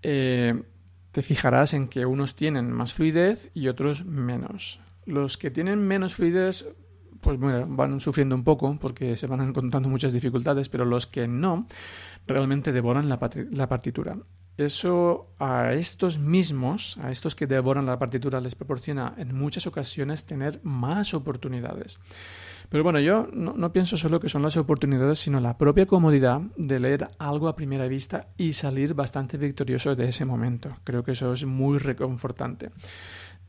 eh, 0.00 0.62
te 1.12 1.20
fijarás 1.20 1.74
en 1.74 1.88
que 1.88 2.06
unos 2.06 2.36
tienen 2.36 2.72
más 2.72 2.94
fluidez 2.94 3.50
y 3.52 3.68
otros 3.68 4.06
menos. 4.06 4.80
Los 5.04 5.36
que 5.36 5.50
tienen 5.50 5.86
menos 5.86 6.14
fluidez 6.14 6.66
pues 7.20 7.38
bueno, 7.38 7.66
van 7.68 8.00
sufriendo 8.00 8.34
un 8.34 8.44
poco 8.44 8.78
porque 8.80 9.16
se 9.16 9.26
van 9.26 9.40
encontrando 9.48 9.90
muchas 9.90 10.14
dificultades, 10.14 10.70
pero 10.70 10.86
los 10.86 11.06
que 11.06 11.28
no 11.28 11.66
realmente 12.26 12.72
devoran 12.72 13.10
la, 13.10 13.18
la 13.50 13.68
partitura 13.68 14.16
eso 14.58 15.28
a 15.38 15.72
estos 15.72 16.18
mismos, 16.18 16.98
a 16.98 17.10
estos 17.10 17.34
que 17.34 17.46
devoran 17.46 17.86
la 17.86 17.98
partitura, 17.98 18.40
les 18.40 18.54
proporciona 18.54 19.14
en 19.18 19.34
muchas 19.34 19.66
ocasiones 19.66 20.24
tener 20.24 20.60
más 20.62 21.14
oportunidades. 21.14 21.98
Pero 22.68 22.82
bueno, 22.82 22.98
yo 22.98 23.28
no, 23.32 23.72
pienso 23.72 23.96
solo 23.96 24.18
que 24.18 24.28
son 24.28 24.42
las 24.42 24.56
oportunidades, 24.56 25.20
sino 25.20 25.38
la 25.38 25.56
propia 25.56 25.86
comodidad 25.86 26.40
de 26.56 26.80
leer 26.80 27.08
algo 27.18 27.48
a 27.48 27.54
primera 27.54 27.86
vista 27.86 28.28
y 28.36 28.54
salir 28.54 28.94
bastante 28.94 29.36
victorioso 29.38 29.94
de 29.94 30.08
ese 30.08 30.24
momento. 30.24 30.76
Creo 30.82 31.04
que 31.04 31.12
eso 31.12 31.32
es 31.32 31.44
muy 31.44 31.78
reconfortante. 31.78 32.70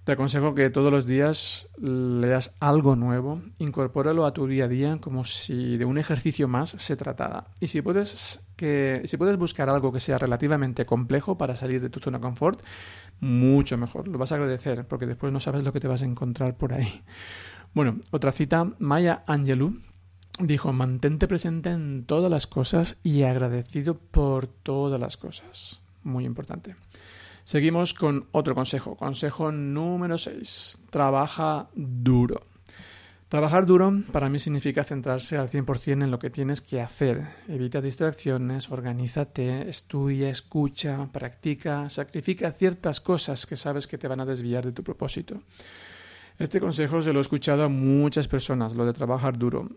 Te 0.08 0.14
aconsejo 0.14 0.56
que 0.56 0.70
todos 0.70 0.90
los 0.90 1.06
días 1.06 1.68
leas 1.82 2.56
algo 2.62 2.96
nuevo, 2.96 3.42
incorpóralo 3.58 4.26
a 4.26 4.32
tu 4.32 4.48
día 4.48 4.64
a 4.64 4.68
día 4.70 5.00
como 5.02 5.26
si 5.26 5.76
de 5.76 5.84
un 5.84 5.98
ejercicio 5.98 6.48
más 6.48 6.70
se 6.70 6.96
tratara. 6.96 7.48
Y 7.60 7.68
si 7.68 7.82
puedes, 7.82 8.42
que, 8.56 9.02
si 9.04 9.18
puedes 9.18 9.36
buscar 9.36 9.70
algo 9.70 9.92
que 9.92 10.00
sea 10.00 10.18
relativamente 10.18 10.86
complejo 10.86 11.38
para 11.38 11.56
salir 11.56 11.82
de 11.82 11.90
tu 11.90 12.00
zona 12.00 12.20
de 12.20 12.22
confort, 12.22 12.62
mucho 13.20 13.78
mejor. 13.78 14.08
Lo 14.08 14.18
vas 14.18 14.32
a 14.32 14.36
agradecer 14.36 14.88
porque 14.88 15.08
después 15.08 15.34
no 15.34 15.42
sabes 15.42 15.66
lo 15.66 15.74
que 15.74 15.82
te 15.82 15.90
vas 15.90 16.04
a 16.04 16.06
encontrar 16.06 16.56
por 16.56 16.72
ahí. 16.72 17.02
Bueno, 17.74 18.00
otra 18.12 18.32
cita, 18.32 18.66
Maya 18.80 19.26
Angelou 19.28 19.74
dijo, 20.40 20.72
mantente 20.72 21.28
presente 21.28 21.72
en 21.72 22.06
todas 22.06 22.32
las 22.32 22.48
cosas 22.48 22.96
y 23.04 23.24
agradecido 23.24 23.96
por 23.98 24.48
todas 24.48 25.02
las 25.02 25.18
cosas. 25.18 25.82
Muy 26.02 26.24
importante. 26.24 26.76
Seguimos 27.48 27.94
con 27.94 28.28
otro 28.34 28.54
consejo. 28.54 28.98
Consejo 28.98 29.54
número 29.54 30.18
6. 30.18 30.80
Trabaja 30.90 31.70
duro. 31.74 32.42
Trabajar 33.30 33.66
duro 33.66 34.04
para 34.12 34.28
mí 34.28 34.38
significa 34.38 34.84
centrarse 34.84 35.38
al 35.38 35.50
100% 35.50 36.04
en 36.04 36.12
lo 36.12 36.20
que 36.20 36.30
tienes 36.30 36.60
que 36.60 36.82
hacer. 36.82 37.26
Evita 37.48 37.80
distracciones, 37.80 38.70
organízate, 38.70 39.70
estudia, 39.70 40.30
escucha, 40.30 41.08
practica, 41.10 41.90
sacrifica 41.90 42.52
ciertas 42.52 43.00
cosas 43.00 43.46
que 43.46 43.56
sabes 43.56 43.88
que 43.88 43.98
te 43.98 44.10
van 44.10 44.20
a 44.20 44.26
desviar 44.26 44.66
de 44.66 44.74
tu 44.74 44.84
propósito. 44.84 45.42
Este 46.38 46.60
consejo 46.60 47.02
se 47.02 47.14
lo 47.14 47.20
he 47.20 47.22
escuchado 47.22 47.64
a 47.64 47.70
muchas 47.70 48.28
personas, 48.28 48.76
lo 48.76 48.86
de 48.86 48.92
trabajar 48.92 49.38
duro 49.38 49.70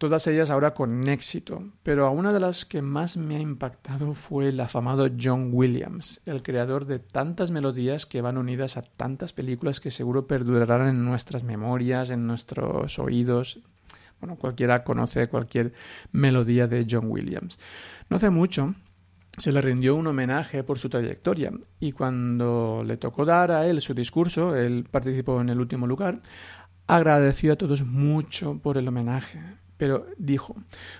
todas 0.00 0.26
ellas 0.28 0.50
ahora 0.50 0.72
con 0.72 1.06
éxito, 1.10 1.62
pero 1.82 2.06
a 2.06 2.10
una 2.10 2.32
de 2.32 2.40
las 2.40 2.64
que 2.64 2.80
más 2.80 3.18
me 3.18 3.36
ha 3.36 3.38
impactado 3.38 4.14
fue 4.14 4.48
el 4.48 4.58
afamado 4.58 5.06
John 5.22 5.50
Williams, 5.52 6.22
el 6.24 6.42
creador 6.42 6.86
de 6.86 7.00
tantas 7.00 7.50
melodías 7.50 8.06
que 8.06 8.22
van 8.22 8.38
unidas 8.38 8.78
a 8.78 8.82
tantas 8.82 9.34
películas 9.34 9.78
que 9.78 9.90
seguro 9.90 10.26
perdurarán 10.26 10.88
en 10.88 11.04
nuestras 11.04 11.44
memorias, 11.44 12.08
en 12.08 12.26
nuestros 12.26 12.98
oídos. 12.98 13.60
Bueno, 14.20 14.36
cualquiera 14.36 14.84
conoce 14.84 15.28
cualquier 15.28 15.74
melodía 16.12 16.66
de 16.66 16.86
John 16.90 17.10
Williams. 17.10 17.58
No 18.08 18.16
hace 18.16 18.30
mucho 18.30 18.74
se 19.36 19.52
le 19.52 19.60
rindió 19.60 19.96
un 19.96 20.06
homenaje 20.06 20.64
por 20.64 20.78
su 20.78 20.88
trayectoria 20.88 21.52
y 21.78 21.92
cuando 21.92 22.82
le 22.86 22.96
tocó 22.96 23.26
dar 23.26 23.50
a 23.50 23.66
él 23.66 23.82
su 23.82 23.92
discurso, 23.92 24.56
él 24.56 24.86
participó 24.90 25.42
en 25.42 25.50
el 25.50 25.60
último 25.60 25.86
lugar, 25.86 26.22
agradeció 26.86 27.52
a 27.52 27.56
todos 27.56 27.84
mucho 27.84 28.58
por 28.62 28.78
el 28.78 28.88
homenaje 28.88 29.40
pero 29.80 30.04
dijo, 30.18 30.54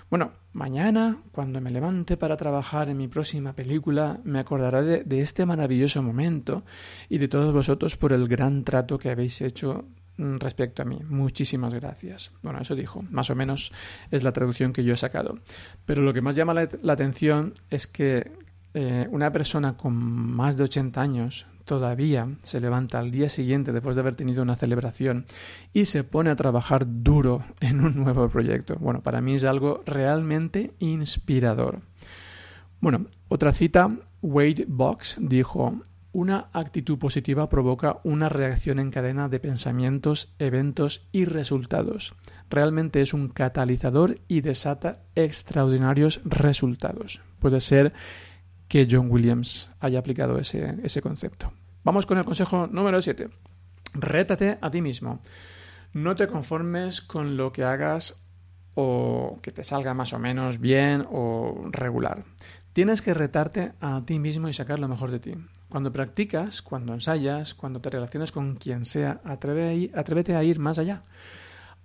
bueno, 0.09 0.33
mañana, 0.55 1.19
cuando 1.33 1.61
me 1.61 1.71
levante 1.71 2.17
para 2.17 2.39
trabajar 2.39 2.89
en 2.89 2.97
mi 2.97 3.09
próxima 3.09 3.53
película, 3.53 4.19
me 4.25 4.39
acordaré 4.39 5.05
de, 5.05 5.21
este 5.21 5.45
maravilloso 5.45 6.03
momento 6.03 6.63
y 7.11 7.19
de 7.19 7.29
todos 7.29 7.53
vosotros 7.53 7.99
por 7.99 8.15
el 8.15 8.27
gran 8.27 8.65
trato 8.65 8.99
que 8.99 9.11
habéis 9.11 9.43
hecho 9.43 9.85
mm, 10.17 10.37
respecto 10.39 10.81
a 10.81 10.87
mí. 10.87 10.99
Muchísimas 11.07 11.75
gracias. 11.75 12.33
Bueno, 12.43 12.59
eso 12.59 12.75
dijo, 12.75 13.05
más 13.11 13.29
o 13.29 13.35
menos 13.35 13.71
es 14.11 14.25
la 14.25 14.33
traducción 14.33 14.73
que 14.73 14.83
yo 14.83 14.95
he 14.95 14.97
sacado. 14.97 15.41
Pero 15.85 16.01
lo 16.01 16.15
que 16.15 16.23
más 16.23 16.35
llama 16.35 16.55
la, 16.55 16.93
atención 16.95 17.53
es 17.69 17.87
que 17.87 18.33
eh, 18.73 19.07
una 19.11 19.31
persona 19.31 19.77
con 19.77 19.93
más 19.93 20.57
de 20.57 20.65
80 20.65 21.03
años 21.03 21.47
todavía 21.65 22.29
se 22.41 22.61
levanta 22.61 22.99
al 22.99 23.11
día 23.11 23.29
siguiente 23.29 23.73
después 23.73 23.97
de 23.97 24.01
haber 24.01 24.17
tenido 24.17 24.43
una 24.43 24.57
celebración 24.57 25.27
y 25.73 25.87
se 25.87 26.05
pone 26.05 26.31
a 26.31 26.37
trabajar 26.37 26.87
duro 26.87 27.45
en 27.61 27.81
un 27.81 27.97
nuevo 27.97 28.29
proyecto. 28.29 28.77
Bueno, 28.77 29.03
para 29.03 29.21
mí 29.21 29.35
es 29.35 29.45
algo 29.45 29.83
realmente 29.87 30.73
inspirador. 30.79 31.81
Bueno, 32.81 33.07
otra 33.29 33.53
cita, 33.53 33.91
Wade 34.23 34.65
Box 34.67 35.19
dijo, 35.21 35.81
una 36.13 36.49
actitud 36.53 36.99
positiva 36.99 37.49
provoca 37.49 38.01
una 38.03 38.29
reacción 38.29 38.81
en 38.81 38.91
cadena 38.91 39.29
de 39.29 39.39
pensamientos, 39.39 40.35
eventos 40.39 41.07
y 41.13 41.25
resultados. 41.25 42.15
Realmente 42.49 43.01
es 43.01 43.15
un 43.15 43.29
catalizador 43.29 44.19
y 44.27 44.41
desata 44.41 45.03
extraordinarios 45.15 46.21
resultados. 46.25 47.21
Puede 47.39 47.61
ser 47.61 47.93
que 48.71 48.87
John 48.89 49.11
Williams 49.11 49.73
haya 49.81 49.99
aplicado 49.99 50.39
ese, 50.39 50.77
ese 50.85 51.03
concepto. 51.03 51.53
Vamos 51.83 52.07
con 52.07 52.19
el 52.19 52.25
consejo 52.25 52.69
número 52.69 53.03
7. 53.03 53.29
Rétate 53.95 54.59
a 54.61 54.71
ti 54.71 54.81
mismo. 54.81 55.19
No 55.93 56.15
te 56.15 56.29
conformes 56.29 57.03
con 57.03 57.37
lo 57.37 57.51
que 57.51 57.65
hagas 57.65 58.23
o 58.77 59.41
que 59.43 59.51
te 59.51 59.65
salga 59.65 59.93
más 59.93 60.13
o 60.13 60.21
menos 60.21 60.61
bien 60.61 61.05
o 61.11 61.65
regular. 61.73 62.23
Tienes 62.73 63.03
que 63.03 63.13
retarte 63.13 63.73
a 63.81 64.05
ti 64.07 64.21
mismo 64.21 64.49
y 64.49 64.53
sacar 64.53 64.79
lo 64.79 64.87
mejor 64.87 65.11
de 65.11 65.19
ti. 65.19 65.33
Cuando 65.69 65.93
practicas, 65.93 66.63
cuando 66.63 66.95
ensayas, 66.95 67.55
cuando 67.55 67.81
te 67.81 67.91
relacionas 67.91 68.31
con 68.31 68.55
quien 68.55 68.85
sea, 68.85 69.21
atrévete 69.25 70.37
a 70.37 70.45
ir 70.45 70.61
más 70.61 70.79
allá. 70.79 71.03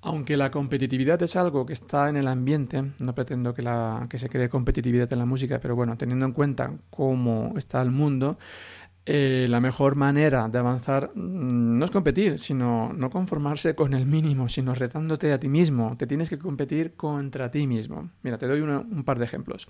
Aunque 0.05 0.37
la 0.37 0.51
competitividad 0.51 1.19
es 1.23 1.35
algo 1.35 1.65
que 1.65 1.73
está 1.73 2.09
en 2.09 2.15
el 2.15 2.27
ambiente, 2.27 2.93
no 3.03 3.15
pretendo 3.15 3.55
que, 3.55 3.63
la, 3.63 4.05
que 4.07 4.19
se 4.19 4.29
cree 4.29 4.49
competitividad 4.49 5.11
en 5.11 5.17
la 5.17 5.25
música, 5.25 5.59
pero 5.59 5.75
bueno, 5.75 5.97
teniendo 5.97 6.27
en 6.27 6.31
cuenta 6.31 6.73
cómo 6.91 7.53
está 7.57 7.81
el 7.81 7.89
mundo, 7.89 8.37
eh, 9.07 9.45
la 9.47 9.59
mejor 9.59 9.95
manera 9.95 10.47
de 10.47 10.57
avanzar 10.57 11.11
mm, 11.13 11.77
no 11.77 11.85
es 11.85 11.91
competir, 11.91 12.39
sino 12.39 12.91
no 12.91 13.11
conformarse 13.11 13.75
con 13.75 13.93
el 13.93 14.07
mínimo, 14.07 14.49
sino 14.49 14.73
retándote 14.73 15.31
a 15.31 15.39
ti 15.39 15.47
mismo. 15.47 15.95
Te 15.95 16.07
tienes 16.07 16.29
que 16.29 16.39
competir 16.39 16.95
contra 16.95 17.51
ti 17.51 17.67
mismo. 17.67 18.09
Mira, 18.23 18.39
te 18.39 18.47
doy 18.47 18.61
un 18.61 19.03
par 19.03 19.19
de 19.19 19.25
ejemplos. 19.25 19.67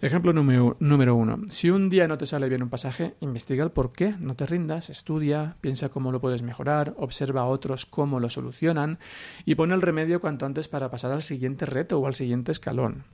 Ejemplo 0.00 0.32
número, 0.32 0.76
número 0.80 1.14
uno. 1.14 1.38
Si 1.46 1.70
un 1.70 1.88
día 1.90 2.08
no 2.08 2.18
te 2.18 2.26
sale 2.26 2.48
bien 2.48 2.64
un 2.64 2.70
pasaje, 2.70 3.14
investiga 3.20 3.62
el 3.62 3.70
por 3.70 3.92
qué, 3.92 4.16
no 4.18 4.34
te 4.34 4.46
rindas, 4.46 4.90
estudia, 4.90 5.56
piensa 5.60 5.88
cómo 5.88 6.10
lo 6.10 6.20
puedes 6.20 6.42
mejorar, 6.42 6.94
observa 6.96 7.42
a 7.42 7.46
otros 7.46 7.86
cómo 7.86 8.18
lo 8.18 8.30
solucionan 8.30 8.98
y 9.44 9.54
pon 9.54 9.70
el 9.70 9.82
remedio 9.82 10.20
cuanto 10.20 10.44
antes 10.44 10.66
para 10.66 10.90
pasar 10.90 11.12
al 11.12 11.22
siguiente 11.22 11.66
reto 11.66 12.00
o 12.00 12.06
al 12.08 12.16
siguiente 12.16 12.50
escalón. 12.50 13.04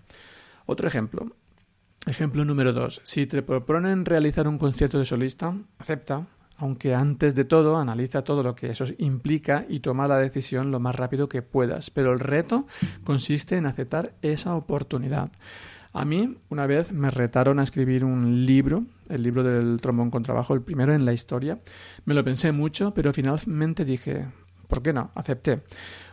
Otro 0.65 0.89
ejemplo. 0.89 1.35
Ejemplo 2.09 2.43
número 2.43 2.73
2. 2.73 3.03
Si 3.05 3.27
te 3.27 3.43
proponen 3.43 4.07
realizar 4.07 4.49
un 4.49 4.57
concierto 4.57 4.99
de 4.99 5.05
solista, 5.05 5.55
acepta, 5.79 6.27
aunque 6.57 6.95
antes 6.95 7.35
de 7.35 7.45
todo 7.45 7.77
analiza 7.77 8.25
todo 8.25 8.43
lo 8.43 8.55
que 8.55 8.71
eso 8.71 8.87
implica 8.97 9.67
y 9.69 9.81
toma 9.81 10.09
la 10.09 10.17
decisión 10.17 10.71
lo 10.71 10.81
más 10.81 10.97
rápido 10.97 11.29
que 11.29 11.43
puedas. 11.43 11.91
Pero 11.91 12.15
el 12.15 12.21
reto 12.21 12.67
consiste 13.05 13.57
en 13.57 13.67
aceptar 13.67 14.15
esa 14.23 14.55
oportunidad. 14.55 15.31
A 15.93 16.07
mí, 16.07 16.39
una 16.49 16.67
vez 16.67 16.93
me 16.93 17.11
retaron 17.11 17.59
a 17.59 17.63
escribir 17.63 18.07
un 18.07 18.47
libro, 18.47 18.85
el 19.11 19.23
libro 19.23 19.43
del 19.43 19.79
trombón 19.79 20.11
con 20.11 20.23
trabajo, 20.23 20.55
el 20.55 20.63
primero 20.63 20.95
en 20.95 21.05
la 21.05 21.13
historia. 21.13 21.59
Me 22.07 22.15
lo 22.15 22.25
pensé 22.25 22.53
mucho, 22.53 22.95
pero 22.95 23.13
finalmente 23.13 23.85
dije, 23.85 24.25
¿por 24.67 24.81
qué 24.81 24.95
no? 24.95 25.11
Acepté. 25.15 25.61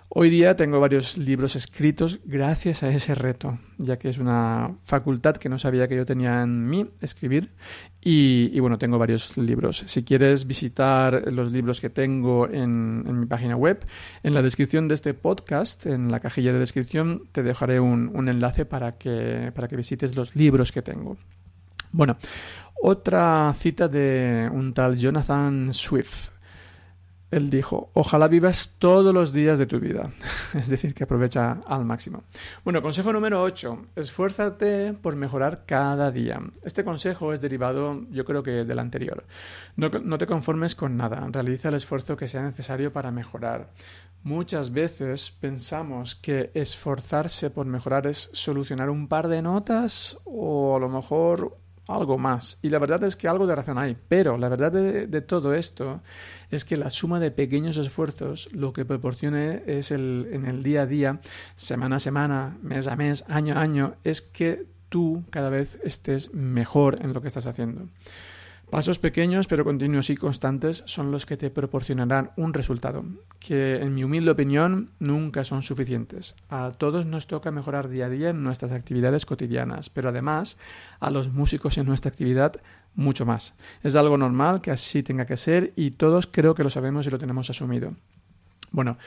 Hoy 0.07 0.29
día 0.29 0.55
tengo 0.55 0.79
varios 0.79 1.17
libros 1.17 1.55
escritos 1.55 2.19
gracias 2.25 2.83
a 2.83 2.89
ese 2.89 3.15
reto, 3.15 3.57
ya 3.77 3.97
que 3.97 4.07
es 4.07 4.19
una 4.19 4.77
facultad 4.83 5.35
que 5.35 5.49
no 5.49 5.57
sabía 5.57 5.87
que 5.87 5.95
yo 5.95 6.05
tenía 6.05 6.41
en 6.43 6.67
mí, 6.67 6.89
escribir. 7.01 7.51
Y, 8.01 8.59
bueno, 8.59 8.77
tengo 8.77 8.99
varios 8.99 9.35
libros. 9.35 9.83
Si 9.87 10.03
quieres 10.03 10.45
visitar 10.45 11.33
los 11.33 11.51
libros 11.51 11.81
que 11.81 11.89
tengo 11.89 12.47
en, 12.47 13.19
mi 13.19 13.25
página 13.25 13.55
web, 13.55 13.83
en 14.21 14.35
la 14.35 14.43
descripción 14.43 14.87
de 14.87 14.93
este 14.93 15.15
podcast, 15.15 15.87
en 15.87 16.11
la 16.11 16.19
cajilla 16.19 16.53
de 16.53 16.59
descripción, 16.59 17.23
te 17.31 17.41
dejaré 17.41 17.79
un, 17.79 18.11
un 18.13 18.29
enlace 18.29 18.65
para 18.65 18.97
que, 18.97 19.51
para 19.55 19.67
que 19.67 19.75
visites 19.75 20.15
los 20.15 20.35
libros 20.35 20.71
que 20.71 20.83
tengo. 20.83 21.17
Bueno, 21.91 22.17
otra 22.81 23.51
cita 23.53 23.87
de 23.87 24.49
un 24.53 24.73
tal 24.73 24.97
Jonathan 24.97 25.73
Swift. 25.73 26.34
Él 27.31 27.49
dijo, 27.49 27.89
ojalá 27.93 28.27
vivas 28.27 28.75
todos 28.77 29.13
los 29.13 29.33
días 29.33 29.59
de 29.59 29.65
tu 29.65 29.79
vida. 29.79 30.11
es 30.53 30.69
decir, 30.69 30.93
que 30.93 31.03
aprovecha 31.03 31.59
al 31.67 31.83
máximo. 31.83 32.23
Bueno, 32.63 32.81
consejo 32.81 33.11
número 33.11 33.41
8. 33.41 33.87
Esfuérzate 33.95 34.93
por 34.93 35.15
mejorar 35.15 35.63
cada 35.65 36.11
día. 36.11 36.39
Este 36.63 36.83
consejo 36.83 37.33
es 37.33 37.41
derivado, 37.41 38.03
yo 38.11 38.25
creo 38.25 38.43
que 38.43 38.63
del 38.63 38.79
anterior. 38.79 39.25
No, 39.75 39.89
no 39.89 40.17
te 40.17 40.27
conformes 40.27 40.75
con 40.75 40.97
nada. 40.97 41.27
Realiza 41.31 41.69
el 41.69 41.75
esfuerzo 41.75 42.15
que 42.15 42.27
sea 42.27 42.43
necesario 42.43 42.93
para 42.93 43.11
mejorar. 43.11 43.71
Muchas 44.23 44.71
veces 44.71 45.29
pensamos 45.29 46.15
que 46.15 46.49
esforzarse 46.55 47.51
por 47.51 47.67
mejorar 47.67 48.07
es 48.07 48.29
solucionar 48.33 48.89
un 48.89 49.07
par 49.07 49.27
de 49.27 49.41
notas 49.41 50.19
o 50.25 50.75
a 50.75 50.79
lo 50.79 50.89
mejor 50.89 51.57
algo 51.87 52.17
más. 52.17 52.57
Y 52.61 52.69
la 52.69 52.79
verdad 52.79 53.03
es 53.03 53.15
que 53.15 53.27
algo 53.27 53.47
de 53.47 53.55
razón 53.55 53.77
hay. 53.77 53.97
Pero 54.07 54.37
la 54.37 54.49
verdad 54.49 54.71
de, 54.71 55.21
todo 55.21 55.53
esto 55.53 56.01
es 56.51 56.65
que 56.65 56.77
la 56.77 56.89
suma 56.89 57.19
de 57.19 57.31
pequeños 57.31 57.77
esfuerzos 57.77 58.49
lo 58.53 58.73
que 58.73 58.85
proporcione 58.85 59.63
es 59.67 59.91
el, 59.91 60.27
en 60.31 60.45
el 60.45 60.63
día 60.63 60.83
a 60.83 60.85
día, 60.85 61.19
semana 61.55 61.97
a 61.97 61.99
semana, 61.99 62.57
mes 62.61 62.87
a 62.87 62.95
mes, 62.95 63.25
año 63.27 63.55
a 63.55 63.61
año, 63.61 63.95
es 64.03 64.21
que 64.21 64.65
tú 64.89 65.23
cada 65.29 65.49
vez 65.49 65.79
estés 65.83 66.33
mejor 66.33 67.01
en 67.01 67.13
lo 67.13 67.21
que 67.21 67.27
estás 67.27 67.47
haciendo. 67.47 67.87
Pasos 68.69 68.99
pequeños 68.99 69.47
pero 69.47 69.63
continuos 69.63 70.09
y 70.09 70.17
constantes 70.17 70.83
son 70.85 71.11
los 71.11 71.25
que 71.25 71.37
te 71.37 71.49
proporcionarán 71.49 72.31
un 72.35 72.53
resultado, 72.53 73.05
que 73.39 73.75
en 73.77 73.93
mi 73.93 74.03
humilde 74.03 74.31
opinión 74.31 74.91
nunca 74.99 75.43
son 75.43 75.61
suficientes. 75.61 76.35
A 76.49 76.71
todos 76.71 77.05
nos 77.05 77.27
toca 77.27 77.51
mejorar 77.51 77.87
día 77.87 78.07
a 78.07 78.09
día 78.09 78.29
en 78.31 78.43
nuestras 78.43 78.71
actividades 78.71 79.25
cotidianas, 79.25 79.89
pero 79.89 80.09
además 80.09 80.57
a 80.99 81.11
los 81.11 81.29
músicos 81.29 81.77
en 81.77 81.85
nuestra 81.85 82.09
actividad 82.09 82.53
mucho 82.95 83.25
más. 83.25 83.53
Es 83.83 83.95
algo 83.95 84.17
normal 84.17 84.61
que 84.61 84.71
así 84.71 85.03
tenga 85.03 85.25
que 85.25 85.37
ser 85.37 85.73
y 85.75 85.91
todos 85.91 86.27
creo 86.27 86.55
que 86.55 86.63
lo 86.63 86.69
sabemos 86.69 87.05
y 87.05 87.11
lo 87.11 87.19
tenemos 87.19 87.49
asumido. 87.49 87.93
Bueno, 88.71 88.97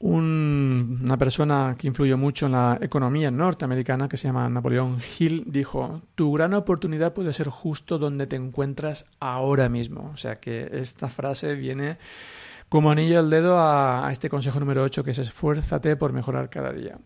una 0.00 1.16
persona 1.16 1.74
que 1.76 1.88
influyó 1.88 2.16
mucho 2.16 2.46
en 2.46 2.52
la 2.52 2.78
economía 2.80 3.30
norteamericana, 3.30 4.08
que 4.08 4.16
se 4.16 4.28
llama 4.28 4.48
Napoleón 4.48 5.00
Hill, 5.18 5.44
dijo, 5.46 6.02
tu 6.14 6.32
gran 6.32 6.54
oportunidad 6.54 7.14
puede 7.14 7.32
ser 7.32 7.48
justo 7.48 7.98
donde 7.98 8.26
te 8.26 8.36
encuentras 8.36 9.06
ahora 9.18 9.68
mismo. 9.68 10.10
O 10.12 10.16
sea 10.16 10.36
que 10.36 10.68
esta 10.72 11.08
frase 11.08 11.54
viene 11.56 11.98
como 12.68 12.90
anillo 12.90 13.18
al 13.18 13.30
dedo 13.30 13.58
a, 13.58 14.06
a 14.06 14.12
este 14.12 14.28
consejo 14.28 14.60
número 14.60 14.82
8, 14.84 15.02
que 15.02 15.10
es 15.10 15.18
esfuérzate 15.18 15.96
por 15.96 16.12
mejorar 16.12 16.48
cada 16.48 16.72
día. 16.72 16.98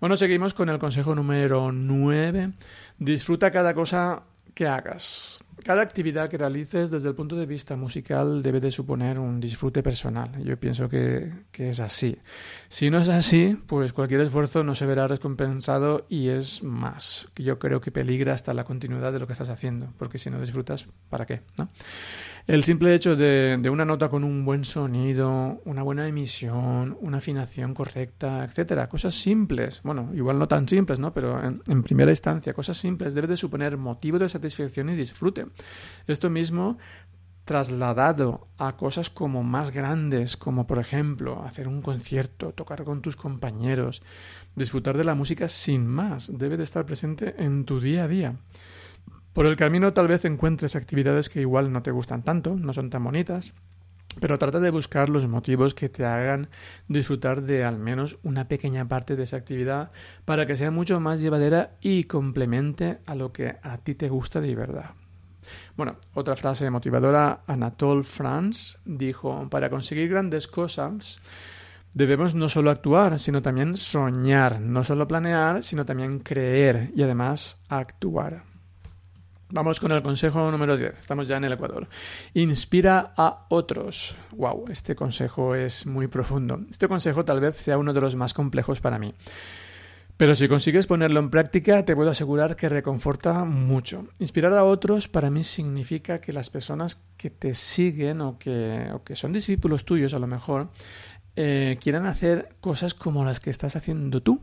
Bueno, 0.00 0.16
seguimos 0.16 0.52
con 0.52 0.68
el 0.68 0.80
consejo 0.80 1.14
número 1.14 1.70
9. 1.70 2.52
Disfruta 2.98 3.52
cada 3.52 3.72
cosa 3.72 4.22
que 4.52 4.66
hagas. 4.66 5.44
Cada 5.64 5.82
actividad 5.82 6.28
que 6.28 6.38
realices 6.38 6.90
desde 6.90 7.08
el 7.08 7.14
punto 7.14 7.36
de 7.36 7.46
vista 7.46 7.76
musical 7.76 8.42
debe 8.42 8.58
de 8.58 8.70
suponer 8.70 9.18
un 9.18 9.40
disfrute 9.40 9.82
personal. 9.82 10.42
Yo 10.42 10.58
pienso 10.58 10.88
que, 10.88 11.30
es 11.52 11.78
así. 11.78 12.18
Si 12.68 12.90
no 12.90 12.98
es 12.98 13.08
así, 13.08 13.56
pues 13.66 13.92
cualquier 13.92 14.22
esfuerzo 14.22 14.64
no 14.64 14.74
se 14.74 14.86
verá 14.86 15.06
recompensado 15.06 16.06
y 16.08 16.28
es 16.28 16.64
más. 16.64 17.28
Yo 17.36 17.60
creo 17.60 17.80
que 17.80 17.92
peligra 17.92 18.34
hasta 18.34 18.54
la 18.54 18.64
continuidad 18.64 19.12
de 19.12 19.20
lo 19.20 19.26
que 19.26 19.34
estás 19.34 19.50
haciendo, 19.50 19.92
porque 19.98 20.18
si 20.18 20.30
no 20.30 20.40
disfrutas, 20.40 20.86
¿para 21.08 21.26
qué? 21.26 21.42
¿no? 21.56 21.68
El 22.46 22.64
simple 22.64 22.92
hecho 22.94 23.14
de, 23.14 23.60
una 23.70 23.84
nota 23.84 24.08
con 24.08 24.24
un 24.24 24.44
buen 24.44 24.64
sonido, 24.64 25.60
una 25.64 25.82
buena 25.82 26.08
emisión, 26.08 26.98
una 27.00 27.18
afinación 27.18 27.72
correcta, 27.72 28.44
etcétera, 28.44 28.88
cosas 28.88 29.14
simples, 29.14 29.80
bueno, 29.84 30.10
igual 30.12 30.38
no 30.38 30.48
tan 30.48 30.68
simples, 30.68 30.98
¿no? 30.98 31.14
Pero 31.14 31.42
en, 31.42 31.62
en 31.68 31.82
primera 31.84 32.10
instancia, 32.10 32.52
cosas 32.52 32.76
simples 32.76 33.14
debe 33.14 33.28
de 33.28 33.36
suponer 33.36 33.76
motivo 33.76 34.18
de 34.18 34.28
satisfacción 34.28 34.90
y 34.90 34.96
disfrute. 34.96 35.46
Esto 36.08 36.30
mismo 36.30 36.78
trasladado 37.44 38.48
a 38.58 38.76
cosas 38.76 39.10
como 39.10 39.42
más 39.42 39.70
grandes, 39.70 40.36
como 40.36 40.66
por 40.66 40.78
ejemplo 40.78 41.42
hacer 41.44 41.68
un 41.68 41.82
concierto, 41.82 42.52
tocar 42.52 42.84
con 42.84 43.02
tus 43.02 43.16
compañeros, 43.16 44.02
disfrutar 44.54 44.96
de 44.96 45.04
la 45.04 45.14
música 45.14 45.48
sin 45.48 45.86
más, 45.86 46.38
debe 46.38 46.56
de 46.56 46.64
estar 46.64 46.86
presente 46.86 47.34
en 47.38 47.64
tu 47.64 47.80
día 47.80 48.04
a 48.04 48.08
día. 48.08 48.36
Por 49.32 49.46
el 49.46 49.56
camino 49.56 49.94
tal 49.94 50.08
vez 50.08 50.24
encuentres 50.26 50.76
actividades 50.76 51.30
que 51.30 51.40
igual 51.40 51.72
no 51.72 51.82
te 51.82 51.90
gustan 51.90 52.22
tanto, 52.22 52.54
no 52.54 52.74
son 52.74 52.90
tan 52.90 53.02
bonitas, 53.02 53.54
pero 54.20 54.38
trata 54.38 54.60
de 54.60 54.70
buscar 54.70 55.08
los 55.08 55.26
motivos 55.26 55.74
que 55.74 55.88
te 55.88 56.04
hagan 56.04 56.48
disfrutar 56.86 57.42
de 57.42 57.64
al 57.64 57.78
menos 57.78 58.18
una 58.22 58.46
pequeña 58.46 58.86
parte 58.86 59.16
de 59.16 59.22
esa 59.22 59.38
actividad 59.38 59.90
para 60.26 60.44
que 60.44 60.56
sea 60.56 60.70
mucho 60.70 61.00
más 61.00 61.20
llevadera 61.20 61.76
y 61.80 62.04
complemente 62.04 62.98
a 63.06 63.14
lo 63.14 63.32
que 63.32 63.56
a 63.62 63.78
ti 63.78 63.94
te 63.94 64.10
gusta 64.10 64.40
de 64.42 64.54
verdad. 64.54 64.90
Bueno, 65.76 65.96
otra 66.12 66.36
frase 66.36 66.68
motivadora, 66.70 67.40
Anatole 67.46 68.02
France 68.02 68.78
dijo, 68.84 69.48
para 69.48 69.70
conseguir 69.70 70.10
grandes 70.10 70.46
cosas 70.46 71.22
debemos 71.94 72.34
no 72.34 72.48
solo 72.50 72.70
actuar, 72.70 73.18
sino 73.18 73.40
también 73.40 73.78
soñar, 73.78 74.60
no 74.60 74.84
solo 74.84 75.08
planear, 75.08 75.62
sino 75.62 75.86
también 75.86 76.20
creer 76.20 76.92
y 76.94 77.02
además 77.02 77.62
actuar. 77.68 78.51
Vamos 79.54 79.80
con 79.80 79.92
el 79.92 80.02
consejo 80.02 80.50
número 80.50 80.78
10. 80.78 80.98
Estamos 80.98 81.28
ya 81.28 81.36
en 81.36 81.44
el 81.44 81.52
Ecuador. 81.52 81.86
Inspira 82.32 83.12
a 83.14 83.44
otros. 83.50 84.16
Wow, 84.30 84.64
este 84.70 84.94
consejo 84.94 85.54
es 85.54 85.84
muy 85.84 86.06
profundo. 86.06 86.58
Este 86.70 86.88
consejo 86.88 87.26
tal 87.26 87.40
vez 87.40 87.56
sea 87.56 87.76
uno 87.76 87.92
de 87.92 88.00
los 88.00 88.16
más 88.16 88.32
complejos 88.32 88.80
para 88.80 88.98
mí. 88.98 89.12
Pero 90.16 90.34
si 90.34 90.48
consigues 90.48 90.86
ponerlo 90.86 91.20
en 91.20 91.28
práctica, 91.28 91.84
te 91.84 91.94
puedo 91.94 92.08
asegurar 92.08 92.56
que 92.56 92.70
reconforta 92.70 93.44
mucho. 93.44 94.06
Inspirar 94.20 94.54
a 94.54 94.64
otros 94.64 95.06
para 95.06 95.28
mí 95.28 95.42
significa 95.42 96.18
que 96.18 96.32
las 96.32 96.48
personas 96.48 97.06
que 97.18 97.28
te 97.28 97.52
siguen 97.52 98.22
o 98.22 98.38
que, 98.38 98.90
que 99.04 99.16
son 99.16 99.34
discípulos 99.34 99.84
tuyos 99.84 100.14
a 100.14 100.18
lo 100.18 100.26
mejor, 100.26 100.70
eh, 101.36 101.76
quieran 101.78 102.06
hacer 102.06 102.48
cosas 102.62 102.94
como 102.94 103.22
las 103.22 103.38
que 103.38 103.50
estás 103.50 103.76
haciendo 103.76 104.22
tú 104.22 104.40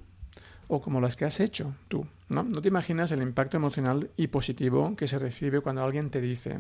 o 0.70 0.80
como 0.82 1.02
las 1.02 1.18
que 1.18 1.26
has 1.26 1.42
hecho 1.42 1.76
tú. 1.90 2.06
¿no? 2.30 2.44
no 2.44 2.62
te 2.62 2.70
imaginas 2.70 3.12
el 3.12 3.22
impacto 3.22 3.58
emocional 3.58 4.10
y 4.16 4.28
positivo 4.28 4.96
que 4.96 5.08
se 5.08 5.18
recibe 5.18 5.60
cuando 5.60 5.84
alguien 5.84 6.10
te 6.10 6.22
dice, 6.22 6.60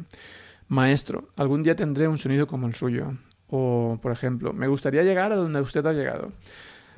maestro, 0.67 1.29
algún 1.37 1.63
día 1.63 1.75
tendré 1.75 2.07
un 2.07 2.17
sonido 2.17 2.47
como 2.47 2.67
el 2.67 2.75
suyo. 2.75 3.13
O, 3.47 3.97
por 4.01 4.11
ejemplo, 4.11 4.51
me 4.51 4.67
gustaría 4.67 5.03
llegar 5.03 5.31
a 5.31 5.35
donde 5.35 5.61
usted 5.61 5.85
ha 5.85 5.93
llegado. 5.93 6.33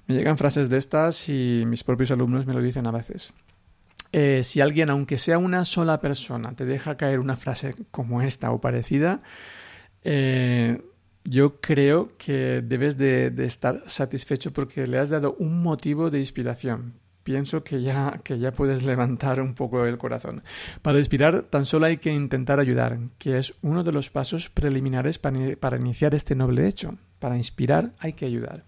Me 0.08 0.16
llegan 0.16 0.38
frases 0.38 0.70
de 0.70 0.78
estas 0.78 1.30
y 1.30 1.64
mis 1.68 1.84
propios 1.84 2.12
alumnos 2.12 2.46
me 2.46 2.54
lo 2.54 2.62
dicen 2.62 2.88
a 2.88 2.92
veces. 2.92 3.34
eh, 4.14 4.42
si 4.44 4.60
alguien, 4.60 4.90
aunque 4.90 5.18
sea 5.18 5.38
una 5.38 5.64
sola 5.64 6.02
persona, 6.02 6.54
te 6.56 6.66
deja 6.66 6.98
caer 6.98 7.20
una 7.20 7.38
frase 7.38 7.76
como 7.92 8.22
esta 8.22 8.52
o 8.52 8.60
parecida, 8.60 9.22
eh, 10.04 10.82
yo 11.24 11.62
creo 11.62 12.08
que 12.18 12.62
debes 12.64 12.98
de, 12.98 13.34
estar 13.46 13.84
satisfecho 13.86 14.52
porque 14.52 14.88
le 14.88 14.98
has 14.98 15.10
dado 15.10 15.36
un 15.40 15.62
motivo 15.62 16.10
de 16.10 16.20
inspiración. 16.20 16.94
Pienso 17.24 17.64
que 17.64 17.82
ya, 17.82 18.20
que 18.24 18.40
ya 18.40 18.52
puedes 18.52 18.84
levantar 18.84 19.42
un 19.42 19.54
poco 19.54 19.86
el 19.86 19.98
corazón. 19.98 20.44
Para 20.82 20.98
inspirar, 20.98 21.44
tan 21.44 21.66
solo 21.66 21.86
hay 21.86 21.98
que 21.98 22.12
intentar 22.12 22.60
ayudar, 22.60 23.00
que 23.18 23.38
es 23.38 23.54
uno 23.62 23.84
de 23.84 23.92
los 23.92 24.10
pasos 24.10 24.50
preliminares 24.50 25.20
para 25.20 25.78
iniciar 25.78 26.16
este 26.16 26.36
noble 26.36 26.68
hecho. 26.68 26.98
Para 27.20 27.38
inspirar 27.38 27.94
hay 28.00 28.14
que 28.14 28.26
ayudar. 28.26 28.66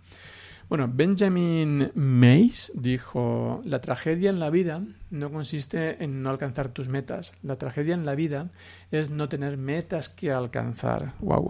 Bueno, 0.69 0.89
Benjamin 0.91 1.91
Mays 1.93 2.71
dijo, 2.73 3.61
la 3.65 3.79
tragedia 3.81 4.29
en 4.29 4.39
la 4.39 4.49
vida 4.49 4.81
no 5.11 5.31
consiste 5.31 6.03
en 6.03 6.23
no 6.23 6.29
alcanzar 6.29 6.69
tus 6.69 6.89
metas, 6.89 7.35
la 7.43 7.57
tragedia 7.57 7.93
en 7.93 8.05
la 8.05 8.15
vida 8.15 8.49
es 8.89 9.09
no 9.09 9.29
tener 9.29 9.57
metas 9.57 10.09
que 10.09 10.31
alcanzar. 10.31 11.13
¡Wow! 11.19 11.47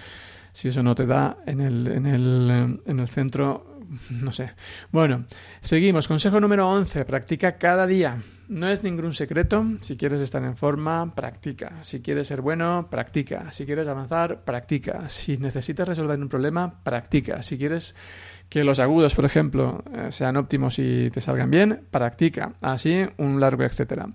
si 0.52 0.68
eso 0.68 0.82
no 0.82 0.94
te 0.94 1.06
da 1.06 1.36
en 1.46 1.60
el, 1.60 1.86
en 1.86 2.06
el, 2.06 2.80
en 2.84 2.98
el 2.98 3.08
centro, 3.08 3.75
no 4.10 4.32
sé. 4.32 4.50
Bueno, 4.90 5.26
seguimos. 5.60 6.08
Consejo 6.08 6.40
número 6.40 6.68
11. 6.68 7.04
Practica 7.04 7.56
cada 7.56 7.86
día. 7.86 8.22
No 8.48 8.68
es 8.68 8.82
ningún 8.82 9.12
secreto. 9.12 9.64
Si 9.80 9.96
quieres 9.96 10.20
estar 10.22 10.42
en 10.44 10.56
forma, 10.56 11.14
practica. 11.14 11.82
Si 11.82 12.00
quieres 12.00 12.28
ser 12.28 12.40
bueno, 12.40 12.88
practica. 12.90 13.50
Si 13.52 13.66
quieres 13.66 13.88
avanzar, 13.88 14.44
practica. 14.44 15.08
Si 15.08 15.36
necesitas 15.36 15.88
resolver 15.88 16.18
un 16.18 16.28
problema, 16.28 16.82
practica. 16.82 17.42
Si 17.42 17.58
quieres 17.58 17.96
que 18.48 18.64
los 18.64 18.78
agudos, 18.78 19.14
por 19.14 19.24
ejemplo, 19.24 19.82
eh, 19.94 20.10
sean 20.10 20.36
óptimos 20.36 20.78
y 20.78 21.10
te 21.10 21.20
salgan 21.20 21.50
bien, 21.50 21.82
practica. 21.90 22.52
Así 22.60 23.04
un 23.16 23.40
largo 23.40 23.64
etcétera. 23.64 24.08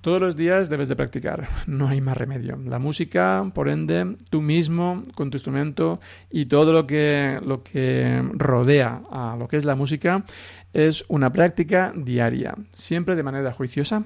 Todos 0.00 0.20
los 0.20 0.36
días 0.36 0.68
debes 0.68 0.88
de 0.88 0.96
practicar, 0.96 1.48
no 1.66 1.88
hay 1.88 2.00
más 2.00 2.16
remedio. 2.16 2.58
La 2.64 2.78
música, 2.78 3.50
por 3.54 3.68
ende, 3.68 4.16
tú 4.30 4.42
mismo 4.42 5.04
con 5.14 5.30
tu 5.30 5.36
instrumento 5.36 6.00
y 6.30 6.46
todo 6.46 6.72
lo 6.72 6.86
que, 6.86 7.40
lo 7.44 7.62
que 7.62 8.22
rodea 8.32 9.02
a 9.10 9.36
lo 9.38 9.48
que 9.48 9.56
es 9.56 9.64
la 9.64 9.74
música 9.74 10.24
es 10.72 11.04
una 11.08 11.32
práctica 11.32 11.92
diaria, 11.96 12.54
siempre 12.70 13.16
de 13.16 13.22
manera 13.22 13.52
juiciosa, 13.52 14.04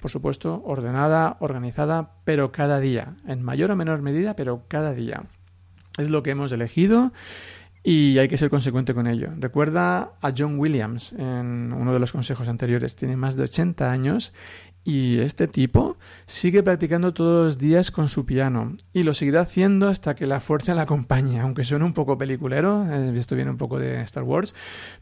por 0.00 0.10
supuesto, 0.10 0.62
ordenada, 0.64 1.36
organizada, 1.40 2.12
pero 2.24 2.52
cada 2.52 2.80
día, 2.80 3.14
en 3.26 3.42
mayor 3.42 3.70
o 3.70 3.76
menor 3.76 4.02
medida, 4.02 4.34
pero 4.34 4.64
cada 4.68 4.92
día. 4.92 5.24
Es 5.98 6.10
lo 6.10 6.22
que 6.22 6.30
hemos 6.30 6.52
elegido 6.52 7.12
y 7.82 8.18
hay 8.18 8.28
que 8.28 8.36
ser 8.36 8.50
consecuente 8.50 8.94
con 8.94 9.06
ello. 9.06 9.30
Recuerda 9.38 10.12
a 10.20 10.32
John 10.36 10.58
Williams 10.58 11.12
en 11.14 11.72
uno 11.72 11.92
de 11.92 11.98
los 11.98 12.12
consejos 12.12 12.48
anteriores. 12.48 12.94
Tiene 12.94 13.16
más 13.16 13.36
de 13.36 13.44
80 13.44 13.90
años 13.90 14.34
y 14.84 15.18
este 15.18 15.46
tipo 15.46 15.96
sigue 16.26 16.62
practicando 16.62 17.12
todos 17.12 17.44
los 17.46 17.58
días 17.58 17.90
con 17.90 18.08
su 18.08 18.24
piano 18.24 18.76
y 18.92 19.02
lo 19.02 19.14
seguirá 19.14 19.42
haciendo 19.42 19.88
hasta 19.88 20.14
que 20.14 20.26
la 20.26 20.40
fuerza 20.40 20.74
le 20.74 20.80
acompañe, 20.80 21.40
aunque 21.40 21.64
suene 21.64 21.84
un 21.84 21.92
poco 21.92 22.16
peliculero, 22.16 22.86
eh, 22.90 23.12
esto 23.14 23.34
viene 23.34 23.50
un 23.50 23.58
poco 23.58 23.78
de 23.78 24.00
Star 24.02 24.24
Wars, 24.24 24.54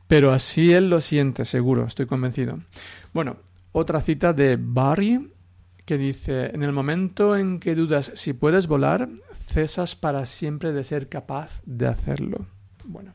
pero 0.09 0.33
así 0.33 0.73
él 0.73 0.91
lo 0.91 1.01
siente, 1.01 1.45
seguro, 1.45 1.87
estoy 1.87 2.07
convencido. 2.07 2.59
Bueno, 3.13 3.37
otra 3.73 4.01
cita 4.01 4.33
de 4.33 4.59
Barry 4.61 5.33
que 5.85 5.97
dice, 5.97 6.51
en 6.55 6.63
el 6.65 6.73
momento 6.73 7.37
en 7.37 7.61
que 7.61 7.75
dudas 7.75 8.13
si 8.15 8.35
puedes 8.35 8.67
volar, 8.67 9.09
cesas 9.33 9.97
para 9.97 10.27
siempre 10.27 10.73
de 10.73 10.85
ser 10.85 11.09
capaz 11.09 11.63
de 11.65 11.87
hacerlo. 11.87 12.47
Bueno. 12.89 13.15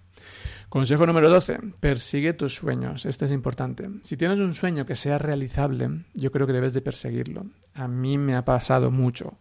Consejo 0.69 1.05
número 1.05 1.29
12. 1.29 1.59
Persigue 1.79 2.33
tus 2.33 2.55
sueños. 2.55 3.05
Este 3.05 3.25
es 3.25 3.31
importante. 3.31 3.89
Si 4.03 4.17
tienes 4.17 4.39
un 4.39 4.53
sueño 4.53 4.86
que 4.86 4.95
sea 4.95 5.17
realizable, 5.17 6.05
yo 6.13 6.31
creo 6.31 6.47
que 6.47 6.53
debes 6.53 6.73
de 6.73 6.81
perseguirlo. 6.81 7.47
A 7.73 7.88
mí 7.88 8.17
me 8.17 8.36
ha 8.36 8.45
pasado 8.45 8.91
mucho. 8.91 9.39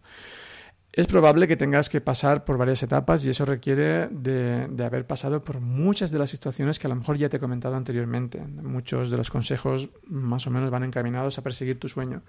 Es 0.91 1.07
probable 1.07 1.47
que 1.47 1.57
tengas 1.57 1.89
que 1.89 2.01
pasar 2.01 2.45
por 2.45 2.57
varias 2.57 2.83
etapas 2.83 3.25
y 3.25 3.29
eso 3.29 3.45
requiere 3.45 4.09
de, 4.09 4.67
de, 4.67 4.85
haber 4.85 5.07
pasado 5.07 5.43
por 5.43 5.59
muchas 5.59 6.11
de 6.11 6.19
las 6.19 6.29
situaciones 6.29 6.77
que 6.77 6.85
a 6.85 6.89
lo 6.89 6.95
mejor 6.95 7.17
ya 7.17 7.29
te 7.29 7.37
he 7.37 7.39
comentado 7.39 7.75
anteriormente. 7.75 8.39
Muchos 8.39 9.09
de 9.09 9.17
los 9.17 9.31
consejos 9.31 9.89
más 10.07 10.45
o 10.45 10.51
menos 10.51 10.69
van 10.69 10.83
encaminados 10.83 11.39
a 11.39 11.41
perseguir 11.41 11.79
tu 11.79 11.89
sueño. 11.89 12.21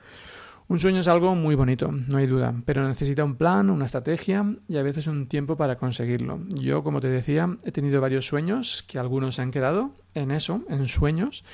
Un 0.67 0.79
sueño 0.79 1.01
es 1.01 1.09
algo 1.09 1.35
muy 1.35 1.57
bonito, 1.57 1.93
no 1.93 2.17
hay 2.17 2.27
duda, 2.27 2.55
pero 2.65 2.89
necesita 2.89 3.23
un 3.23 3.37
plan, 3.37 3.69
una 3.69 3.85
estrategia 3.85 4.57
y 4.67 4.79
a 4.79 4.83
veces 4.83 5.07
un 5.07 5.27
tiempo 5.27 5.57
para 5.59 5.77
conseguirlo. 5.77 6.41
Yo, 6.55 6.83
como 6.83 7.03
te 7.03 7.09
decía, 7.09 7.55
he 7.65 7.71
tenido 7.71 8.01
varios 8.01 8.27
sueños 8.27 8.83
que 8.89 8.99
algunos 8.99 9.35
se 9.35 9.43
han 9.43 9.51
quedado 9.51 9.91
en 10.15 10.31
eso, 10.31 10.63
en 10.71 10.89
sueños, 10.89 11.45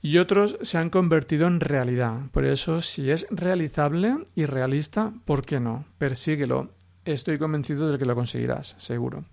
y 0.00 0.18
otros 0.18 0.58
se 0.62 0.78
han 0.78 0.90
convertido 0.90 1.48
en 1.48 1.58
realidad. 1.58 2.20
Por 2.30 2.44
eso, 2.44 2.80
si 2.80 3.10
es 3.10 3.26
realizable 3.30 4.26
y 4.36 4.46
realista, 4.46 5.12
¿por 5.24 5.44
qué 5.44 5.58
no? 5.58 5.84
Persíguelo. 5.98 6.70
Estoy 7.04 7.38
convencido 7.38 7.90
de 7.90 7.98
que 7.98 8.06
lo 8.06 8.14
conseguirás, 8.14 8.76
seguro. 8.78 9.24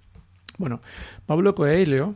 Bueno, 0.58 0.82
Pablo 1.28 1.54
Coelho 1.54 2.16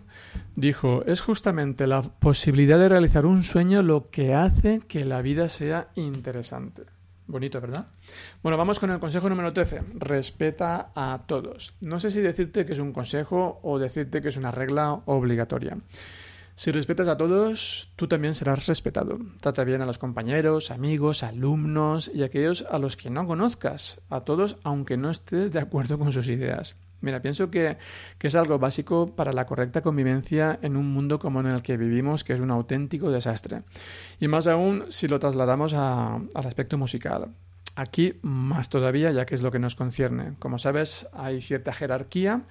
dijo, 0.56 1.04
es 1.06 1.21
justamente 1.21 1.86
la 1.86 2.02
posibilidad 2.02 2.80
de 2.80 2.89
realizar 2.89 3.28
un 3.28 3.43
sueño 3.43 3.84
lo 3.84 4.10
que 4.10 4.34
hace 4.34 4.82
que 4.88 5.06
la 5.06 5.21
vida 5.21 5.47
sea 5.47 5.89
interesante. 5.95 6.84
Bonito, 7.34 7.60
¿verdad? 7.60 7.88
Bueno, 8.43 8.60
vamos 8.60 8.80
con 8.80 8.91
el 8.91 9.00
consejo 9.00 9.28
número 9.28 9.52
13. 9.52 9.82
Respeta 9.96 10.91
a 10.93 11.24
todos. 11.26 11.74
No 11.82 12.00
sé 12.00 12.12
si 12.12 12.22
decirte 12.22 12.63
que 12.63 12.74
es 12.74 12.80
un 12.80 12.93
consejo 12.93 13.60
o 13.63 13.80
decirte 13.80 14.22
que 14.22 14.30
es 14.30 14.38
una 14.38 14.52
regla 14.52 15.02
obligatoria. 15.08 15.80
Si 16.54 16.69
respetas 16.69 17.08
a 17.08 17.17
todos, 17.17 17.89
tú 17.96 18.08
también 18.08 18.36
serás 18.36 18.67
respetado. 18.67 19.17
Trata 19.41 19.63
bien 19.63 19.82
a 19.82 19.88
los 19.88 19.98
compañeros, 19.98 20.69
amigos, 20.69 21.24
alumnos 21.24 22.12
y 22.13 22.22
aquellos 22.22 22.65
a 22.69 22.78
los 22.78 22.96
que 22.96 23.10
no 23.10 23.26
conozcas. 23.26 24.02
A 24.12 24.22
todos, 24.22 24.58
aunque 24.62 24.96
no 24.96 25.10
estés 25.10 25.52
de 25.52 25.60
acuerdo 25.60 25.98
con 25.98 26.12
sus 26.12 26.30
ideas. 26.30 26.76
Mira, 27.04 27.22
pienso 27.22 27.52
que, 27.52 27.78
es 28.22 28.36
algo 28.36 28.58
básico 28.60 29.13
para 29.13 29.34
la 29.34 29.46
correcta 29.46 29.82
convivencia 29.82 30.58
en 30.62 30.78
un 30.78 30.94
mundo 30.94 31.20
como 31.20 31.42
en 31.42 31.48
el 31.48 31.62
que 31.62 31.76
vivimos, 31.76 32.24
que 32.24 32.32
es 32.32 32.39
un 32.39 32.50
auténtico 32.50 33.12
desastre. 33.12 33.63
Y 34.22 34.30
más 34.30 34.48
aún 34.48 34.86
si 34.88 35.10
lo 35.10 35.20
trasladamos 35.20 35.74
al 35.74 36.30
aspecto 36.34 36.78
musical. 36.78 37.28
Aquí 37.76 38.20
más 38.22 38.70
todavía, 38.70 39.12
ya 39.12 39.26
que 39.26 39.36
es 39.36 39.42
lo 39.42 39.52
que 39.52 39.60
nos 39.60 39.76
concierne. 39.76 40.36
Como 40.39 40.58
sabes, 40.58 41.10
hay 41.12 41.42
cierta 41.42 41.74
jerarquía 41.74 42.42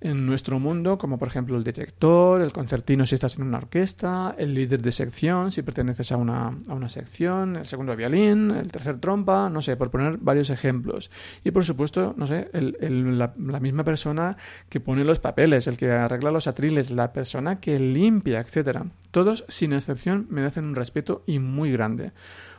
en 0.00 0.26
nuestro 0.26 0.58
mundo, 0.60 0.96
como 0.96 1.18
por 1.18 1.28
ejemplo 1.28 1.56
el 1.56 1.64
director, 1.64 2.40
el 2.40 2.52
concertino 2.52 3.04
si 3.04 3.16
estás 3.16 3.36
en 3.36 3.44
una 3.44 3.58
orquesta, 3.58 4.34
el 4.38 4.54
líder 4.54 4.80
de 4.80 4.92
sección 4.92 5.50
si 5.50 5.62
perteneces 5.62 6.12
a 6.12 6.16
una, 6.16 6.50
a 6.68 6.74
una 6.74 6.88
sección, 6.88 7.56
el 7.56 7.64
segundo 7.64 7.96
violín, 7.96 8.50
el 8.52 8.70
tercer 8.70 9.00
trompa, 9.00 9.50
no 9.50 9.60
sé, 9.62 9.76
por 9.76 9.90
poner 9.90 10.18
varios 10.18 10.50
ejemplos. 10.50 11.10
Y 11.44 11.50
por 11.50 11.64
supuesto, 11.64 12.14
no 12.16 12.26
sé, 12.26 12.48
el, 12.52 13.18
la, 13.18 13.34
la, 13.38 13.60
misma 13.60 13.84
persona 13.84 14.36
que 14.68 14.80
pone 14.80 15.04
los 15.04 15.18
papeles, 15.18 15.66
el 15.66 15.76
que 15.76 15.90
arregla 15.90 16.30
los 16.30 16.46
atriles, 16.46 16.90
la 16.90 17.12
persona 17.12 17.60
que 17.60 17.78
limpia, 17.78 18.40
etcétera. 18.40 18.86
Todos, 19.10 19.44
sin 19.48 19.72
excepción, 19.72 20.26
merecen 20.30 20.64
un 20.64 20.74
respeto 20.74 21.22
y 21.26 21.38
muy 21.38 21.72
grande. 21.72 22.12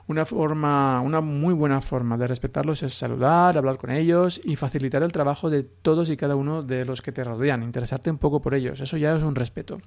Una 0.10 0.26
forma, 0.26 1.02
una 1.02 1.22
muy 1.22 1.54
buena 1.54 1.82
forma 1.82 2.18
de 2.18 2.26
respetarlos 2.26 2.82
es 2.82 2.96
saludar, 2.96 3.56
hablar 3.56 3.78
con 3.78 3.92
ellos 3.92 4.42
y 4.44 4.56
facilitar 4.56 5.04
el 5.04 5.12
trabajo 5.12 5.52
de 5.52 5.62
todos 5.62 6.10
y 6.10 6.18
cada 6.18 6.36
uno 6.36 6.64
de 6.64 6.84
los 6.84 7.04
que 7.04 7.12
te 7.12 7.24
rodean, 7.24 7.62
interesarte 7.62 8.10
un 8.10 8.18
poco 8.18 8.42
por 8.42 8.56
ellos. 8.56 8.82
Eso 8.82 8.98
ya 8.98 9.16
es 9.16 9.22
un 9.22 9.36
respeto. 9.36 9.80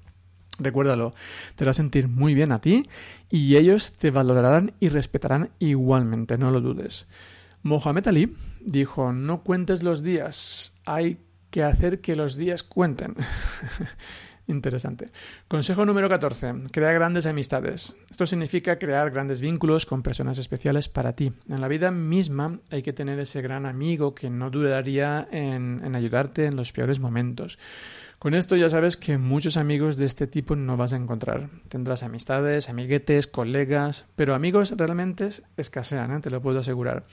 Recuérdalo, 0.61 1.13
te 1.57 1.65
va 1.65 1.73
a 1.73 1.75
sentir 1.75 2.07
muy 2.07 2.35
bien 2.35 2.53
a 2.53 2.61
ti 2.61 2.85
y 3.31 3.57
ellos 3.57 3.95
te 3.95 4.13
valorarán 4.13 4.75
y 4.79 4.91
respetarán 4.91 5.51
igualmente, 5.59 6.39
no 6.39 6.53
lo 6.53 6.61
dudes. 6.61 7.09
Mohamed 7.65 8.07
Ali 8.07 8.33
dijo, 8.61 9.13
no 9.13 9.43
cuentes 9.43 9.83
los 9.83 10.05
días, 10.05 10.79
hay 10.87 11.19
que 11.51 11.65
hacer 11.65 12.01
que 12.01 12.15
los 12.15 12.37
días 12.37 12.63
cuenten. 12.63 13.17
Interesante. 14.49 15.11
Consejo 15.47 15.87
número 15.87 16.09
14. 16.09 16.65
Crea 16.73 16.93
grandes 16.93 17.27
amistades. 17.27 17.97
Esto 18.11 18.27
significa 18.27 18.79
crear 18.79 19.11
grandes 19.11 19.41
vínculos 19.41 19.87
con 19.87 20.03
personas 20.03 20.39
especiales 20.39 20.89
para 20.89 21.13
ti. 21.15 21.33
En 21.49 21.61
la 21.61 21.69
vida 21.69 21.91
misma 21.93 22.59
hay 22.71 22.83
que 22.83 22.93
tener 22.93 23.21
ese 23.21 23.41
gran 23.41 23.67
amigo 23.67 24.15
que 24.15 24.31
no 24.31 24.51
dudaría 24.51 25.29
en, 25.31 25.95
ayudarte 25.95 26.47
en 26.47 26.57
los 26.57 26.73
peores 26.73 26.99
momentos. 26.99 27.59
Con 28.19 28.35
esto 28.35 28.55
ya 28.57 28.69
sabes 28.69 28.97
que 28.97 29.19
muchos 29.19 29.57
amigos 29.57 29.97
de 29.97 30.07
este 30.07 30.27
tipo 30.27 30.55
no 30.55 30.77
vas 30.77 30.93
a 30.93 30.97
encontrar. 30.97 31.49
Tendrás 31.69 32.03
amistades, 32.03 32.69
amiguetes, 32.69 33.27
colegas, 33.27 34.07
pero 34.17 34.35
amigos 34.35 34.75
realmente 34.77 35.29
escasean, 35.57 36.13
¿eh? 36.13 36.21
te 36.21 36.31
lo 36.31 36.41
puedo 36.41 36.61
asegurar. 36.61 37.05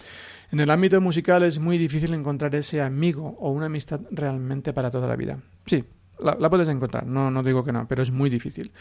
En 0.52 0.60
el 0.60 0.70
ámbito 0.70 1.00
musical 1.02 1.44
es 1.44 1.60
muy 1.60 1.78
difícil 1.78 2.13
encontrar 2.13 2.54
ese 2.56 2.82
amigo 2.82 3.38
o 3.39 3.52
una 3.52 3.68
amistad 3.68 4.02
realmente 4.12 4.74
para 4.74 4.92
toda 4.92 5.08
la 5.08 5.15
vida. 5.15 5.39
Sí, 5.65 5.84
la, 6.22 6.50
puedes 6.50 6.70
encontrar, 6.70 7.06
no, 7.06 7.32
no 7.32 7.44
digo 7.44 7.64
que 7.64 7.72
no, 7.72 7.88
pero 7.88 8.04
es 8.04 8.12
muy 8.12 8.30
difícil. 8.30 8.72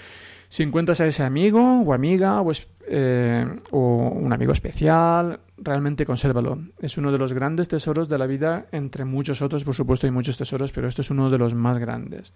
Si 0.49 0.63
encuentras 0.63 1.01
a 1.01 1.07
ese 1.07 1.23
amigo 1.23 1.81
o 1.83 1.93
amiga 1.93 2.41
o, 2.41 2.51
eh, 2.87 3.47
o 3.71 4.09
un 4.09 4.33
amigo 4.33 4.53
especial, 4.53 5.41
realmente 5.59 6.07
consérvalo. 6.07 6.59
Es 6.81 6.97
uno 6.97 7.13
de 7.13 7.19
los 7.19 7.33
grandes 7.33 7.69
tesoros 7.69 8.09
de 8.09 8.19
la 8.19 8.27
vida, 8.27 8.67
entre 8.73 9.05
muchos 9.05 9.43
otros, 9.43 9.65
por 9.65 9.75
supuesto, 9.75 10.07
hay 10.07 10.11
muchos 10.11 10.39
tesoros, 10.39 10.73
pero 10.73 10.89
esto 10.89 11.03
es 11.03 11.11
uno 11.11 11.31
de 11.31 11.39
los 11.39 11.55
más 11.55 11.79
grandes. 11.79 12.33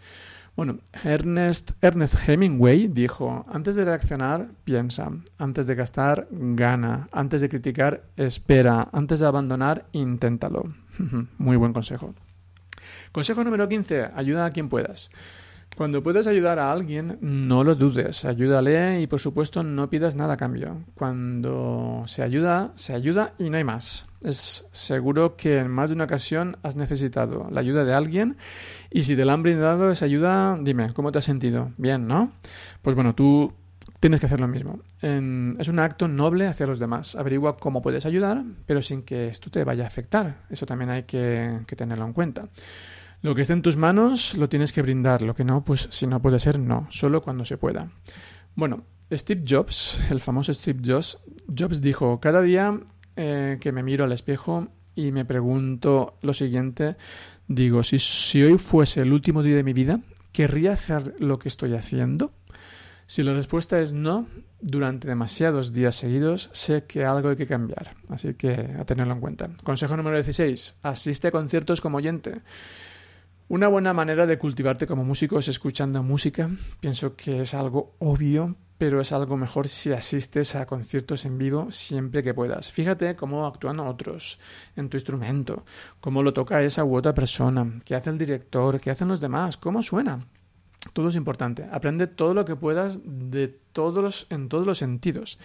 Bueno, 0.55 0.79
Ernest, 1.05 1.73
Ernest 1.81 2.29
Hemingway 2.29 2.89
dijo, 2.89 3.47
antes 3.51 3.77
de 3.77 3.85
reaccionar, 3.85 4.49
piensa, 4.65 5.11
antes 5.39 5.67
de 5.67 5.75
gastar, 5.75 6.29
gana, 6.31 7.09
antes 7.13 7.41
de 7.41 7.49
criticar, 7.49 8.03
espera, 8.17 8.89
antes 8.93 9.21
de 9.21 9.27
abandonar, 9.27 9.87
inténtalo. 9.93 10.65
Muy 11.39 11.57
buen 11.57 11.73
consejo. 11.73 12.15
Consejo 13.13 13.45
número 13.45 13.69
15, 13.69 14.11
ayuda 14.15 14.47
a 14.47 14.51
quien 14.51 14.69
puedas. 14.69 15.11
Cuando 15.77 16.03
puedes 16.03 16.27
ayudar 16.27 16.59
a 16.59 16.71
alguien, 16.71 17.19
no 17.23 17.65
lo 17.65 17.75
dudes, 17.75 18.27
ayúdale 18.27 19.01
y 19.01 19.07
por 19.07 19.21
supuesto 19.21 19.63
no 19.63 19.89
pidas 19.89 20.17
nada 20.17 20.35
a 20.35 20.37
cambio. 20.37 20.85
Cuando 20.95 22.03
se 22.07 22.23
ayuda, 22.23 22.73
se 22.75 22.93
ayuda 22.93 23.33
y 23.39 23.49
no 23.49 23.57
hay 23.57 23.65
más. 23.65 24.07
Es 24.23 24.69
seguro 24.71 25.35
que 25.37 25.59
en 25.59 25.71
más 25.71 25.89
de 25.89 25.97
una 25.97 26.05
ocasión 26.05 26.59
has 26.63 26.77
necesitado 26.77 27.49
la 27.51 27.61
ayuda 27.61 27.85
de 27.85 27.95
alguien 27.95 28.37
y 28.91 29.03
si 29.03 29.17
te 29.17 29.25
la 29.25 29.33
han 29.33 29.43
brindado 29.43 29.91
esa 29.91 30.05
ayuda, 30.05 30.59
dime, 30.61 30.93
¿cómo 30.93 31.11
te 31.11 31.19
has 31.19 31.25
sentido? 31.25 31.73
Bien, 31.79 32.07
¿no? 32.07 32.33
Pues 32.83 32.95
bueno, 32.95 33.15
tú 33.15 33.53
tienes 34.03 34.21
que 34.21 34.27
hacer 34.27 34.41
lo 34.41 34.49
mismo. 34.49 34.81
es 35.01 35.69
un 35.69 35.79
acto 35.79 36.09
noble 36.09 36.47
hacia 36.47 36.67
los 36.67 36.79
demás. 36.79 37.15
Averigua 37.15 37.57
cómo 37.57 37.81
puedes 37.81 38.05
ayudar, 38.05 38.43
pero 38.67 38.83
sin 38.83 39.03
que 39.03 39.29
esto 39.29 39.51
te 39.51 39.65
vaya 39.65 39.85
a 39.85 39.87
afectar. 39.87 40.43
Eso 40.51 40.67
también 40.67 40.91
hay 40.91 41.05
que 41.05 41.65
tenerlo 41.77 42.05
en 42.05 42.13
cuenta. 42.13 42.49
Lo 43.23 43.37
que 43.37 43.43
esté 43.43 43.55
en 43.55 43.63
tus 43.63 43.77
manos 43.77 44.35
lo 44.35 44.49
tienes 44.49 44.73
que 44.73 44.83
brindar, 44.83 45.23
lo 45.23 45.37
que 45.37 45.45
no, 45.45 45.65
pues 45.65 45.87
si 45.93 46.09
no 46.09 46.21
puede 46.21 46.41
ser, 46.41 46.59
no, 46.59 46.89
solo 46.91 47.23
cuando 47.23 47.45
se 47.45 47.57
pueda. 47.57 47.89
Bueno, 48.57 48.85
Steve 49.13 49.45
Jobs, 49.49 50.01
el 50.11 50.19
famoso 50.19 50.53
Steve 50.53 50.81
Jobs, 50.85 51.21
Jobs 51.57 51.81
dijo, 51.81 52.19
cada 52.19 52.43
día 52.43 52.81
eh, 53.15 53.59
que 53.61 53.71
me 53.71 53.85
miro 53.85 54.05
al 54.05 54.11
espejo 54.11 54.67
y 54.97 55.13
me 55.13 55.25
pregunto 55.25 56.19
lo 56.21 56.35
siguiente, 56.35 56.97
digo, 57.47 57.85
si, 57.85 58.01
si 58.01 58.43
hoy 58.43 58.59
fuese 58.59 59.03
el 59.03 59.13
último 59.13 59.45
día 59.45 59.55
de 59.55 59.63
mi 59.63 59.73
vida, 59.73 60.01
¿querría 60.33 60.73
hacer 60.73 61.15
lo 61.21 61.39
que 61.39 61.49
estoy 61.49 61.75
haciendo? 61.75 62.33
Si 63.13 63.23
la 63.23 63.35
respuesta 63.35 63.79
es 63.79 63.93
no, 63.93 64.27
durante 64.63 65.07
demasiados 65.07 65.75
días 65.75 65.97
seguidos 65.97 66.49
sé 66.55 66.85
que 66.85 67.05
algo 67.05 67.29
hay 67.29 67.37
que 67.37 67.47
cambiar, 67.47 67.95
así 68.09 68.33
que 68.33 68.53
a 68.53 68.87
tenerlo 68.87 69.13
en 69.13 69.21
cuenta. 69.21 69.51
Consejo 69.63 69.99
número 69.99 70.17
16. 70.17 70.79
Asiste 70.83 71.29
a 71.29 71.31
conciertos 71.31 71.83
como 71.83 71.99
oyente. 71.99 72.41
Una 73.51 73.69
buena 73.69 73.93
manera 73.93 74.25
de 74.25 74.39
cultivarte 74.39 74.87
como 74.87 75.05
músico 75.05 75.39
es 75.39 75.49
escuchando 75.49 76.03
música. 76.03 76.49
Pienso 76.81 77.15
que 77.15 77.43
es 77.43 77.53
algo 77.53 77.97
obvio, 77.99 78.57
pero 78.79 78.99
es 78.99 79.13
algo 79.13 79.37
mejor 79.37 79.69
si 79.69 79.93
asistes 79.93 80.55
a 80.55 80.65
conciertos 80.65 81.27
en 81.27 81.37
vivo 81.37 81.71
siempre 81.71 82.23
que 82.23 82.33
puedas. 82.33 82.73
Fíjate 82.73 83.15
cómo 83.15 83.45
actúan 83.45 83.79
otros 83.81 84.41
en 84.75 84.89
tu 84.89 84.97
instrumento, 84.97 85.67
cómo 86.01 86.23
lo 86.23 86.33
toca 86.33 86.63
esa 86.63 86.83
u 86.83 86.97
otra 86.97 87.13
persona, 87.13 87.79
qué 87.85 87.95
hace 87.95 88.09
el 88.09 88.17
director, 88.17 88.81
qué 88.81 88.91
hacen 88.91 89.09
los 89.09 89.21
demás, 89.21 89.59
cómo 89.59 89.83
suena. 89.83 90.27
Todo 90.93 91.09
es 91.09 91.17
importante. 91.17 91.67
Aprende 91.71 92.07
todo 92.07 92.35
lo 92.35 92.45
que 92.45 92.57
puedas 92.57 93.01
de 93.05 93.49
todos 93.73 94.27
en 94.31 94.49
todos 94.49 94.67
los 94.67 94.79
sentidos. 94.79 95.39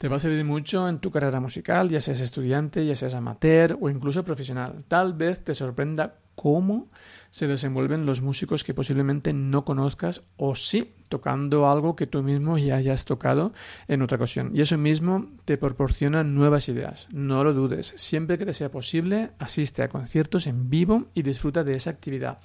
Te 0.00 0.08
va 0.08 0.16
a 0.16 0.18
servir 0.18 0.42
mucho 0.46 0.88
en 0.88 0.98
tu 0.98 1.10
carrera 1.10 1.40
musical, 1.40 1.90
ya 1.90 2.00
seas 2.00 2.22
estudiante, 2.22 2.86
ya 2.86 2.96
seas 2.96 3.14
amateur 3.14 3.76
o 3.82 3.90
incluso 3.90 4.24
profesional. 4.24 4.82
Tal 4.88 5.12
vez 5.12 5.44
te 5.44 5.52
sorprenda 5.52 6.20
cómo 6.34 6.88
se 7.28 7.46
desenvuelven 7.46 8.06
los 8.06 8.22
músicos 8.22 8.64
que 8.64 8.72
posiblemente 8.72 9.34
no 9.34 9.62
conozcas 9.66 10.22
o 10.38 10.54
sí 10.54 10.94
tocando 11.10 11.68
algo 11.68 11.96
que 11.96 12.06
tú 12.06 12.22
mismo 12.22 12.56
ya 12.56 12.76
hayas 12.76 13.04
tocado 13.04 13.52
en 13.88 14.00
otra 14.00 14.16
ocasión. 14.16 14.52
Y 14.54 14.62
eso 14.62 14.78
mismo 14.78 15.28
te 15.44 15.58
proporciona 15.58 16.24
nuevas 16.24 16.70
ideas. 16.70 17.08
No 17.12 17.44
lo 17.44 17.52
dudes. 17.52 17.92
Siempre 17.96 18.38
que 18.38 18.46
te 18.46 18.54
sea 18.54 18.70
posible, 18.70 19.32
asiste 19.38 19.82
a 19.82 19.90
conciertos 19.90 20.46
en 20.46 20.70
vivo 20.70 21.04
y 21.12 21.20
disfruta 21.20 21.62
de 21.62 21.74
esa 21.74 21.90
actividad. 21.90 22.38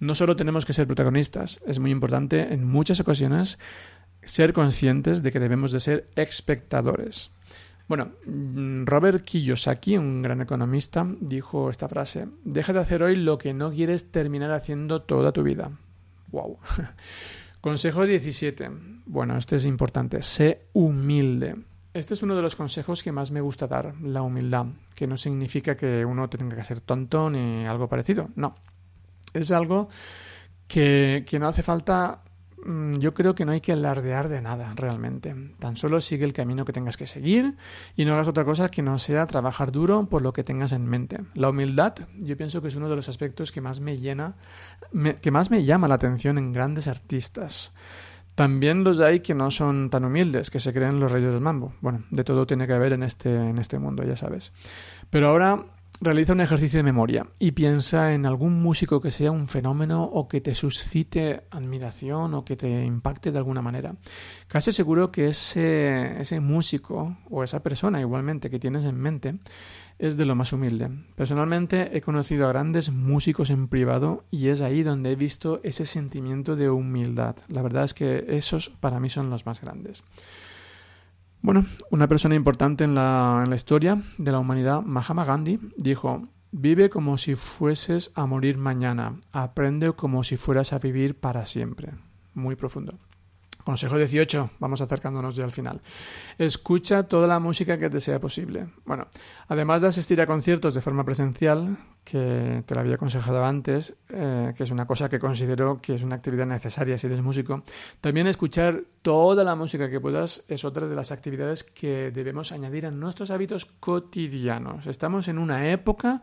No 0.00 0.16
solo 0.16 0.34
tenemos 0.34 0.64
que 0.64 0.72
ser 0.72 0.88
protagonistas, 0.88 1.60
es 1.68 1.78
muy 1.78 1.92
importante 1.92 2.52
en 2.52 2.66
muchas 2.66 2.98
ocasiones 2.98 3.60
ser 4.26 4.52
conscientes 4.52 5.22
de 5.22 5.32
que 5.32 5.40
debemos 5.40 5.72
de 5.72 5.80
ser 5.80 6.08
espectadores. 6.16 7.30
Bueno, 7.88 8.10
Robert 8.84 9.24
Kiyosaki, 9.24 9.96
un 9.96 10.20
gran 10.20 10.40
economista, 10.40 11.06
dijo 11.20 11.70
esta 11.70 11.88
frase, 11.88 12.26
deja 12.44 12.72
de 12.72 12.80
hacer 12.80 13.02
hoy 13.02 13.14
lo 13.14 13.38
que 13.38 13.54
no 13.54 13.70
quieres 13.70 14.10
terminar 14.10 14.50
haciendo 14.50 15.02
toda 15.02 15.32
tu 15.32 15.44
vida. 15.44 15.70
Wow. 16.32 16.58
Consejo 17.60 18.04
17. 18.04 18.70
Bueno, 19.06 19.38
este 19.38 19.56
es 19.56 19.64
importante. 19.64 20.20
Sé 20.22 20.66
humilde. 20.72 21.56
Este 21.94 22.14
es 22.14 22.22
uno 22.22 22.36
de 22.36 22.42
los 22.42 22.56
consejos 22.56 23.02
que 23.02 23.12
más 23.12 23.30
me 23.30 23.40
gusta 23.40 23.66
dar, 23.66 23.94
la 24.02 24.20
humildad, 24.20 24.66
que 24.94 25.06
no 25.06 25.16
significa 25.16 25.76
que 25.76 26.04
uno 26.04 26.28
tenga 26.28 26.54
que 26.54 26.64
ser 26.64 26.82
tonto 26.82 27.30
ni 27.30 27.66
algo 27.66 27.88
parecido, 27.88 28.28
no. 28.34 28.54
Es 29.32 29.50
algo 29.50 29.88
que, 30.68 31.24
que 31.26 31.38
no 31.38 31.48
hace 31.48 31.62
falta 31.62 32.22
yo 32.64 33.14
creo 33.14 33.34
que 33.34 33.44
no 33.44 33.52
hay 33.52 33.60
que 33.60 33.72
alardear 33.72 34.28
de 34.28 34.40
nada 34.40 34.72
realmente. 34.74 35.34
Tan 35.58 35.76
solo 35.76 36.00
sigue 36.00 36.24
el 36.24 36.32
camino 36.32 36.64
que 36.64 36.72
tengas 36.72 36.96
que 36.96 37.06
seguir 37.06 37.54
y 37.96 38.04
no 38.04 38.14
hagas 38.14 38.28
otra 38.28 38.44
cosa 38.44 38.70
que 38.70 38.82
no 38.82 38.98
sea 38.98 39.26
trabajar 39.26 39.70
duro 39.70 40.06
por 40.06 40.22
lo 40.22 40.32
que 40.32 40.42
tengas 40.42 40.72
en 40.72 40.86
mente. 40.86 41.20
La 41.34 41.50
humildad, 41.50 41.94
yo 42.18 42.36
pienso 42.36 42.62
que 42.62 42.68
es 42.68 42.74
uno 42.74 42.88
de 42.88 42.96
los 42.96 43.08
aspectos 43.08 43.52
que 43.52 43.60
más 43.60 43.80
me 43.80 43.98
llena, 43.98 44.36
que 45.20 45.30
más 45.30 45.50
me 45.50 45.64
llama 45.64 45.86
la 45.86 45.94
atención 45.94 46.38
en 46.38 46.52
grandes 46.52 46.88
artistas. 46.88 47.72
También 48.34 48.84
los 48.84 49.00
hay 49.00 49.20
que 49.20 49.34
no 49.34 49.50
son 49.50 49.88
tan 49.88 50.04
humildes, 50.04 50.50
que 50.50 50.60
se 50.60 50.72
creen 50.72 51.00
los 51.00 51.10
reyes 51.10 51.32
del 51.32 51.40
mambo. 51.40 51.72
Bueno, 51.80 52.04
de 52.10 52.22
todo 52.22 52.46
tiene 52.46 52.66
que 52.66 52.74
haber 52.74 52.92
en 52.92 53.02
este, 53.02 53.34
en 53.34 53.58
este 53.58 53.78
mundo, 53.78 54.02
ya 54.02 54.16
sabes. 54.16 54.52
Pero 55.08 55.28
ahora 55.28 55.64
realiza 56.00 56.32
un 56.32 56.40
ejercicio 56.40 56.78
de 56.78 56.82
memoria 56.82 57.26
y 57.38 57.52
piensa 57.52 58.12
en 58.12 58.26
algún 58.26 58.60
músico 58.62 59.00
que 59.00 59.10
sea 59.10 59.30
un 59.30 59.48
fenómeno 59.48 60.04
o 60.04 60.28
que 60.28 60.40
te 60.40 60.54
suscite 60.54 61.44
admiración 61.50 62.34
o 62.34 62.44
que 62.44 62.56
te 62.56 62.84
impacte 62.84 63.32
de 63.32 63.38
alguna 63.38 63.62
manera. 63.62 63.96
Casi 64.48 64.72
seguro 64.72 65.10
que 65.10 65.28
ese, 65.28 66.20
ese 66.20 66.40
músico 66.40 67.16
o 67.30 67.42
esa 67.42 67.62
persona 67.62 68.00
igualmente 68.00 68.50
que 68.50 68.58
tienes 68.58 68.84
en 68.84 68.96
mente 68.96 69.38
es 69.98 70.16
de 70.16 70.26
lo 70.26 70.34
más 70.34 70.52
humilde. 70.52 70.90
Personalmente 71.14 71.96
he 71.96 72.00
conocido 72.00 72.46
a 72.46 72.52
grandes 72.52 72.90
músicos 72.90 73.50
en 73.50 73.68
privado 73.68 74.24
y 74.30 74.48
es 74.48 74.60
ahí 74.60 74.82
donde 74.82 75.12
he 75.12 75.16
visto 75.16 75.60
ese 75.62 75.86
sentimiento 75.86 76.56
de 76.56 76.68
humildad. 76.68 77.36
La 77.48 77.62
verdad 77.62 77.84
es 77.84 77.94
que 77.94 78.26
esos 78.28 78.68
para 78.68 79.00
mí 79.00 79.08
son 79.08 79.30
los 79.30 79.46
más 79.46 79.60
grandes. 79.60 80.04
Bueno, 81.46 81.64
una 81.90 82.08
persona 82.08 82.34
importante 82.34 82.82
en 82.82 82.96
la, 82.96 83.42
en 83.44 83.50
la 83.50 83.54
historia 83.54 84.02
de 84.18 84.32
la 84.32 84.40
humanidad, 84.40 84.82
Mahatma 84.82 85.24
Gandhi, 85.24 85.60
dijo, 85.76 86.26
vive 86.50 86.90
como 86.90 87.18
si 87.18 87.36
fueses 87.36 88.10
a 88.16 88.26
morir 88.26 88.58
mañana, 88.58 89.20
aprende 89.30 89.92
como 89.92 90.24
si 90.24 90.36
fueras 90.36 90.72
a 90.72 90.80
vivir 90.80 91.14
para 91.14 91.46
siempre. 91.46 91.92
Muy 92.34 92.56
profundo. 92.56 92.98
Consejo 93.66 93.98
18, 93.98 94.50
vamos 94.60 94.80
acercándonos 94.80 95.34
ya 95.34 95.42
al 95.42 95.50
final. 95.50 95.80
Escucha 96.38 97.02
toda 97.02 97.26
la 97.26 97.40
música 97.40 97.76
que 97.76 97.90
te 97.90 98.00
sea 98.00 98.20
posible. 98.20 98.68
Bueno, 98.84 99.08
además 99.48 99.82
de 99.82 99.88
asistir 99.88 100.20
a 100.20 100.26
conciertos 100.28 100.72
de 100.72 100.80
forma 100.80 101.04
presencial, 101.04 101.76
que 102.04 102.62
te 102.64 102.74
lo 102.76 102.80
había 102.80 102.94
aconsejado 102.94 103.44
antes, 103.44 103.96
eh, 104.10 104.54
que 104.56 104.62
es 104.62 104.70
una 104.70 104.86
cosa 104.86 105.08
que 105.08 105.18
considero 105.18 105.80
que 105.82 105.96
es 105.96 106.04
una 106.04 106.14
actividad 106.14 106.46
necesaria 106.46 106.96
si 106.96 107.08
eres 107.08 107.20
músico, 107.20 107.64
también 108.00 108.28
escuchar 108.28 108.84
toda 109.02 109.42
la 109.42 109.56
música 109.56 109.90
que 109.90 109.98
puedas 109.98 110.44
es 110.46 110.64
otra 110.64 110.86
de 110.86 110.94
las 110.94 111.10
actividades 111.10 111.64
que 111.64 112.12
debemos 112.12 112.52
añadir 112.52 112.86
a 112.86 112.92
nuestros 112.92 113.32
hábitos 113.32 113.66
cotidianos. 113.66 114.86
Estamos 114.86 115.26
en 115.26 115.38
una 115.38 115.68
época 115.68 116.22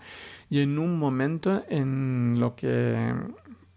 y 0.50 0.62
en 0.62 0.80
un 0.80 0.98
momento 0.98 1.64
en 1.68 2.38
lo 2.40 2.56
que 2.56 3.14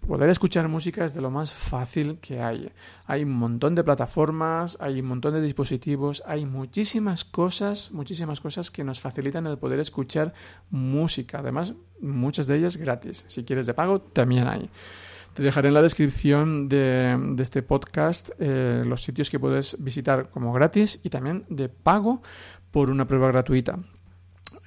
poder 0.06 0.30
escuchar 0.30 0.68
música 0.68 1.04
es 1.04 1.14
de 1.14 1.20
lo 1.20 1.30
más 1.30 1.52
fácil 1.52 2.18
que 2.20 2.40
hay. 2.40 2.70
Hay 3.06 3.24
un 3.24 3.32
montón 3.32 3.74
de 3.74 3.84
plataformas, 3.84 4.78
hay 4.80 5.00
un 5.00 5.06
montón 5.06 5.34
de 5.34 5.42
dispositivos, 5.42 6.22
hay 6.26 6.46
muchísimas 6.46 7.24
cosas, 7.24 7.92
muchísimas 7.92 8.40
cosas 8.40 8.70
que 8.70 8.84
nos 8.84 9.00
facilitan 9.00 9.46
el 9.46 9.58
poder 9.58 9.80
escuchar 9.80 10.32
música. 10.70 11.38
Además, 11.40 11.74
muchas 12.00 12.46
de 12.46 12.56
ellas 12.56 12.76
gratis. 12.76 13.24
Si 13.28 13.44
quieres 13.44 13.66
de 13.66 13.74
pago, 13.74 14.00
también 14.00 14.46
hay. 14.46 14.70
Te 15.34 15.42
dejaré 15.42 15.68
en 15.68 15.74
la 15.74 15.82
descripción 15.82 16.68
de, 16.68 17.36
este 17.38 17.62
podcast 17.62 18.30
eh, 18.38 18.84
los 18.86 19.02
sitios 19.02 19.28
que 19.28 19.38
puedes 19.38 19.82
visitar 19.84 20.30
como 20.30 20.52
gratis 20.52 21.00
y 21.02 21.10
también 21.10 21.44
de 21.50 21.68
pago 21.68 22.22
por 22.70 22.90
una 22.90 23.06
prueba 23.06 23.28
gratuita. 23.28 23.78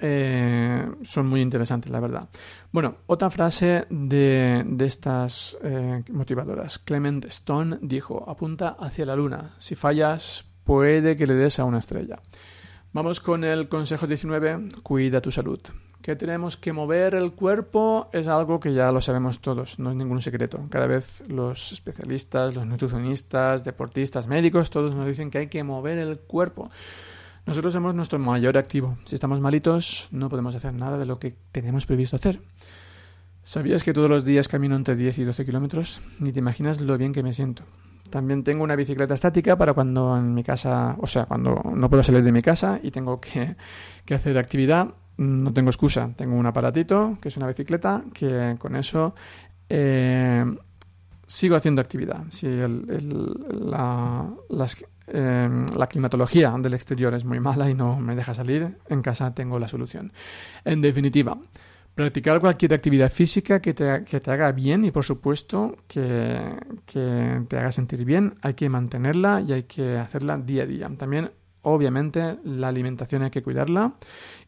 Eh, 0.00 0.88
son 1.02 1.26
muy 1.26 1.42
interesantes, 1.42 1.90
la 1.90 2.00
verdad. 2.00 2.28
Bueno, 2.72 2.96
otra 3.06 3.30
frase 3.30 3.86
de, 3.90 4.64
estas 4.80 5.58
eh, 5.62 6.02
motivadoras. 6.10 6.78
Clement 6.78 7.26
Stone 7.26 7.78
dijo, 7.82 8.28
apunta 8.28 8.76
hacia 8.78 9.04
la 9.04 9.16
luna. 9.16 9.54
Si 9.58 9.76
fallas, 9.76 10.46
puede 10.64 11.16
que 11.16 11.26
le 11.26 11.34
des 11.34 11.58
a 11.58 11.64
una 11.64 11.78
estrella. 11.78 12.20
Vamos 12.92 13.20
con 13.20 13.44
el 13.44 13.68
consejo 13.68 14.06
19, 14.06 14.68
cuida 14.82 15.20
tu 15.20 15.30
salud. 15.30 15.60
Que 16.02 16.16
tenemos 16.16 16.56
que 16.56 16.72
mover 16.72 17.14
el 17.14 17.34
cuerpo 17.34 18.08
es 18.12 18.26
algo 18.26 18.58
que 18.58 18.72
ya 18.72 18.90
lo 18.90 19.02
sabemos 19.02 19.40
todos, 19.40 19.78
no 19.78 19.90
es 19.90 19.96
ningún 19.96 20.22
secreto. 20.22 20.66
Cada 20.70 20.86
vez 20.86 21.22
los 21.28 21.72
especialistas, 21.72 22.54
los 22.54 22.66
nutricionistas, 22.66 23.64
deportistas, 23.64 24.26
médicos, 24.26 24.70
todos 24.70 24.94
nos 24.94 25.06
dicen 25.06 25.30
que 25.30 25.38
hay 25.38 25.46
que 25.48 25.62
mover 25.62 25.98
el 25.98 26.18
cuerpo. 26.18 26.70
Nosotros 27.50 27.72
somos 27.72 27.96
nuestro 27.96 28.20
mayor 28.20 28.56
activo. 28.56 28.96
Si 29.02 29.16
estamos 29.16 29.40
malitos, 29.40 30.06
no 30.12 30.28
podemos 30.28 30.54
hacer 30.54 30.72
nada 30.72 30.96
de 30.98 31.04
lo 31.04 31.18
que 31.18 31.34
tenemos 31.50 31.84
previsto 31.84 32.14
hacer. 32.14 32.40
¿Sabías 33.42 33.82
que 33.82 33.92
todos 33.92 34.08
los 34.08 34.24
días 34.24 34.46
camino 34.46 34.76
entre 34.76 34.94
10 34.94 35.18
y 35.18 35.24
12 35.24 35.44
kilómetros? 35.44 36.00
Ni 36.20 36.30
te 36.30 36.38
imaginas 36.38 36.80
lo 36.80 36.96
bien 36.96 37.12
que 37.12 37.24
me 37.24 37.32
siento. 37.32 37.64
También 38.08 38.44
tengo 38.44 38.62
una 38.62 38.76
bicicleta 38.76 39.14
estática 39.14 39.58
para 39.58 39.72
cuando 39.72 40.16
en 40.16 40.32
mi 40.32 40.44
casa, 40.44 40.94
o 41.00 41.08
sea, 41.08 41.26
cuando 41.26 41.60
no 41.74 41.90
puedo 41.90 42.04
salir 42.04 42.22
de 42.22 42.30
mi 42.30 42.40
casa 42.40 42.78
y 42.80 42.92
tengo 42.92 43.20
que, 43.20 43.56
hacer 44.14 44.38
actividad, 44.38 44.94
no 45.16 45.52
tengo 45.52 45.70
excusa. 45.70 46.08
Tengo 46.14 46.36
un 46.36 46.46
aparatito, 46.46 47.18
que 47.20 47.30
es 47.30 47.36
una 47.36 47.48
bicicleta, 47.48 48.04
que 48.14 48.54
con 48.60 48.76
eso 48.76 49.12
eh, 49.68 50.44
sigo 51.26 51.56
haciendo 51.56 51.80
actividad. 51.80 52.22
Si 52.28 52.46
la, 52.46 54.28
eh, 55.12 55.66
la 55.76 55.86
climatología 55.86 56.54
del 56.58 56.74
exterior 56.74 57.14
es 57.14 57.24
muy 57.24 57.40
mala 57.40 57.68
y 57.68 57.74
no 57.74 57.98
me 57.98 58.14
deja 58.14 58.34
salir, 58.34 58.78
en 58.88 59.02
casa 59.02 59.34
tengo 59.34 59.58
la 59.58 59.68
solución. 59.68 60.12
En 60.64 60.80
definitiva, 60.80 61.36
Practicar 61.94 62.40
cualquier 62.40 62.72
actividad 62.72 63.10
física 63.10 63.60
que 63.60 63.74
te, 63.74 64.04
que 64.04 64.20
te 64.20 64.30
haga 64.30 64.52
bien 64.52 64.84
y 64.84 64.90
por 64.90 65.04
supuesto 65.04 65.76
que, 65.88 66.56
que, 66.86 67.42
te 67.48 67.58
haga 67.58 67.72
sentir 67.72 68.04
bien, 68.04 68.36
hay 68.42 68.54
que 68.54 68.68
mantenerla 68.68 69.40
y 69.40 69.52
hay 69.52 69.62
que 69.64 69.98
hacerla 69.98 70.38
día 70.38 70.62
a 70.62 70.66
día. 70.66 70.90
También, 70.96 71.32
obviamente, 71.62 72.38
la 72.44 72.68
alimentación 72.68 73.22
hay 73.22 73.30
que 73.30 73.42
cuidarla 73.42 73.96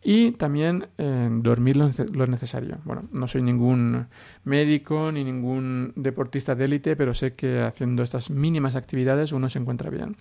y 0.03 0.31
también 0.33 0.87
eh, 0.97 1.29
dormir 1.31 1.77
lo, 1.77 1.91
lo, 2.13 2.27
necesario. 2.27 2.79
Bueno, 2.85 3.09
no 3.13 3.27
soy 3.27 3.43
ningún 3.43 4.07
médico 4.45 5.11
ni 5.11 5.25
ningún 5.25 5.93
deportista 5.97 6.55
de 6.55 6.65
élite, 6.65 6.97
pero 6.97 7.13
sé 7.13 7.35
que 7.35 7.61
haciendo 7.61 8.03
estas 8.05 8.31
mínimas 8.31 8.77
actividades 8.77 9.33
uno 9.33 9.49
se 9.49 9.59
encuentra 9.59 9.91
bien. 9.91 10.17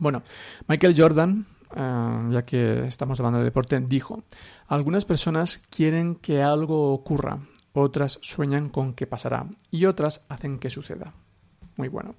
Bueno, 0.00 0.22
Michael 0.66 0.94
Jordan, 0.96 1.46
Ah, 1.72 2.28
ya 2.30 2.42
que 2.42 2.80
estamos 2.86 3.20
hablando 3.20 3.38
de 3.38 3.44
deporte, 3.44 3.78
dijo, 3.80 4.24
algunas 4.66 5.04
personas 5.04 5.58
quieren 5.70 6.16
que 6.16 6.42
algo 6.42 6.92
ocurra, 6.92 7.38
otras 7.72 8.18
sueñan 8.22 8.70
con 8.70 8.94
que 8.94 9.06
pasará 9.06 9.46
y 9.70 9.84
otras 9.84 10.24
hacen 10.28 10.58
que 10.58 10.68
suceda. 10.68 11.12
Muy 11.76 11.88
bueno. 11.88 12.16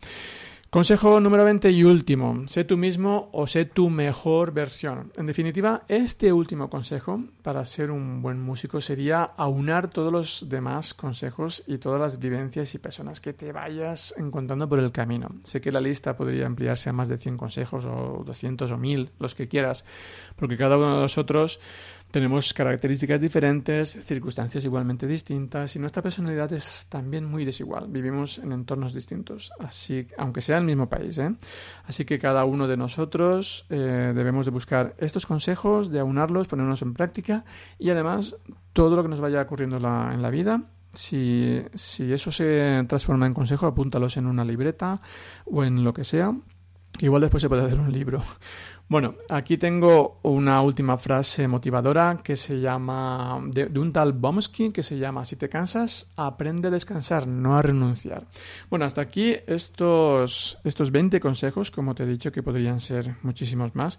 Consejo 0.72 1.20
número 1.20 1.44
20 1.44 1.70
y 1.70 1.84
último, 1.84 2.48
sé 2.48 2.64
tú 2.64 2.78
mismo 2.78 3.28
o 3.34 3.46
sé 3.46 3.66
tu 3.66 3.90
mejor 3.90 4.54
versión. 4.54 5.12
En 5.18 5.26
definitiva, 5.26 5.84
este 5.90 6.32
último 6.32 6.70
consejo 6.70 7.26
para 7.42 7.66
ser 7.66 7.92
un 7.92 8.22
buen 8.22 8.40
músico 8.40 8.80
sería 8.80 9.22
aunar 9.22 9.90
todos 9.90 10.14
los 10.14 10.48
demás 10.48 10.94
consejos 10.94 11.66
y 11.68 11.78
todas 11.78 12.00
las 12.00 12.20
vivencias 12.20 12.74
y 12.74 12.80
personas 12.80 13.20
que 13.20 13.34
te 13.34 13.52
vayas 13.52 14.16
encontrando 14.18 14.70
por 14.70 14.80
el 14.80 14.94
camino. 14.94 15.28
Sé 15.44 15.60
que 15.60 15.74
la 15.74 15.82
lista 15.82 16.16
podría 16.16 16.46
ampliarse 16.46 16.90
a 16.90 16.94
más 16.94 17.10
de 17.10 17.18
100 17.18 17.36
consejos 17.36 17.84
o 17.84 18.24
200 18.26 18.72
o 18.72 18.78
1000, 18.78 19.10
los 19.20 19.36
que 19.36 19.50
quieras, 19.50 19.84
porque 20.38 20.56
cada 20.56 20.78
uno 20.78 20.96
de 20.96 21.02
nosotros 21.02 21.60
tenemos 22.12 22.54
características 22.54 23.22
diferentes, 23.22 23.92
circunstancias 24.04 24.64
igualmente 24.66 25.08
distintas 25.08 25.76
y 25.76 25.80
nuestra 25.80 26.02
personalidad 26.02 26.52
es 26.54 26.88
también 26.90 27.26
muy 27.26 27.46
desigual. 27.46 27.88
Vivimos 27.88 28.40
en 28.40 28.52
entornos 28.52 28.94
distintos, 28.94 29.52
así 29.60 30.06
aunque 30.18 30.42
sea 30.42 30.58
el 30.58 30.66
mismo 30.66 30.90
país. 30.90 31.18
¿eh? 31.18 31.34
Así 31.86 32.06
que 32.06 32.20
cada 32.20 32.46
uno 32.46 32.68
de 32.68 32.78
nosotros 32.78 33.66
eh, 33.70 34.12
debemos 34.14 34.46
de 34.46 34.52
buscar 34.52 34.96
estos 34.98 35.26
consejos, 35.26 35.90
de 35.90 36.00
aunarlos, 36.00 36.48
ponerlos 36.48 36.82
en 36.82 36.94
práctica 36.94 37.46
y 37.80 37.90
además 37.90 38.36
todo 38.74 38.96
lo 38.96 39.04
que 39.04 39.10
nos 39.10 39.22
vaya 39.22 39.42
ocurriendo 39.42 39.78
en 39.78 40.22
la 40.22 40.30
vida 40.30 40.62
si, 40.94 41.62
si, 41.74 42.12
eso 42.12 42.32
se 42.32 42.84
transforma 42.88 43.26
en 43.26 43.34
consejo, 43.34 43.66
apúntalos 43.66 44.18
en 44.18 44.28
una 44.28 44.44
libreta 44.44 45.02
o 45.46 45.64
en 45.64 45.84
lo 45.84 45.94
que 45.94 46.04
sea, 46.04 46.36
igual 47.00 47.22
después 47.22 47.42
se 47.42 47.50
puede 47.50 47.64
hacer 47.64 47.80
un 47.80 47.92
libro. 47.92 48.22
Bueno, 48.92 49.16
aquí 49.30 49.58
tengo 49.58 50.20
una 50.24 50.62
última 50.62 50.98
frase 50.98 51.48
motivadora 51.48 52.20
que 52.22 52.36
se 52.36 52.60
llama, 52.60 53.42
de, 53.46 53.80
un 53.80 53.94
tal 53.94 54.12
Bomsky, 54.12 54.74
que 54.74 54.84
se 54.84 55.00
llama, 55.00 55.24
si 55.24 55.38
te 55.38 55.48
cansas, 55.48 56.12
aprende 56.18 56.68
a 56.68 56.72
descansar, 56.72 57.26
no 57.26 57.56
a 57.56 57.62
renunciar. 57.62 58.28
Bueno, 58.70 58.84
hasta 58.84 59.00
aquí 59.00 59.38
estos, 59.48 60.60
estos 60.66 60.92
20 60.92 61.22
consejos, 61.22 61.72
como 61.72 61.96
te 61.96 62.04
he 62.04 62.06
dicho, 62.06 62.34
que 62.34 62.44
podrían 62.44 62.82
ser 62.82 63.16
muchísimos 63.22 63.76
más. 63.76 63.98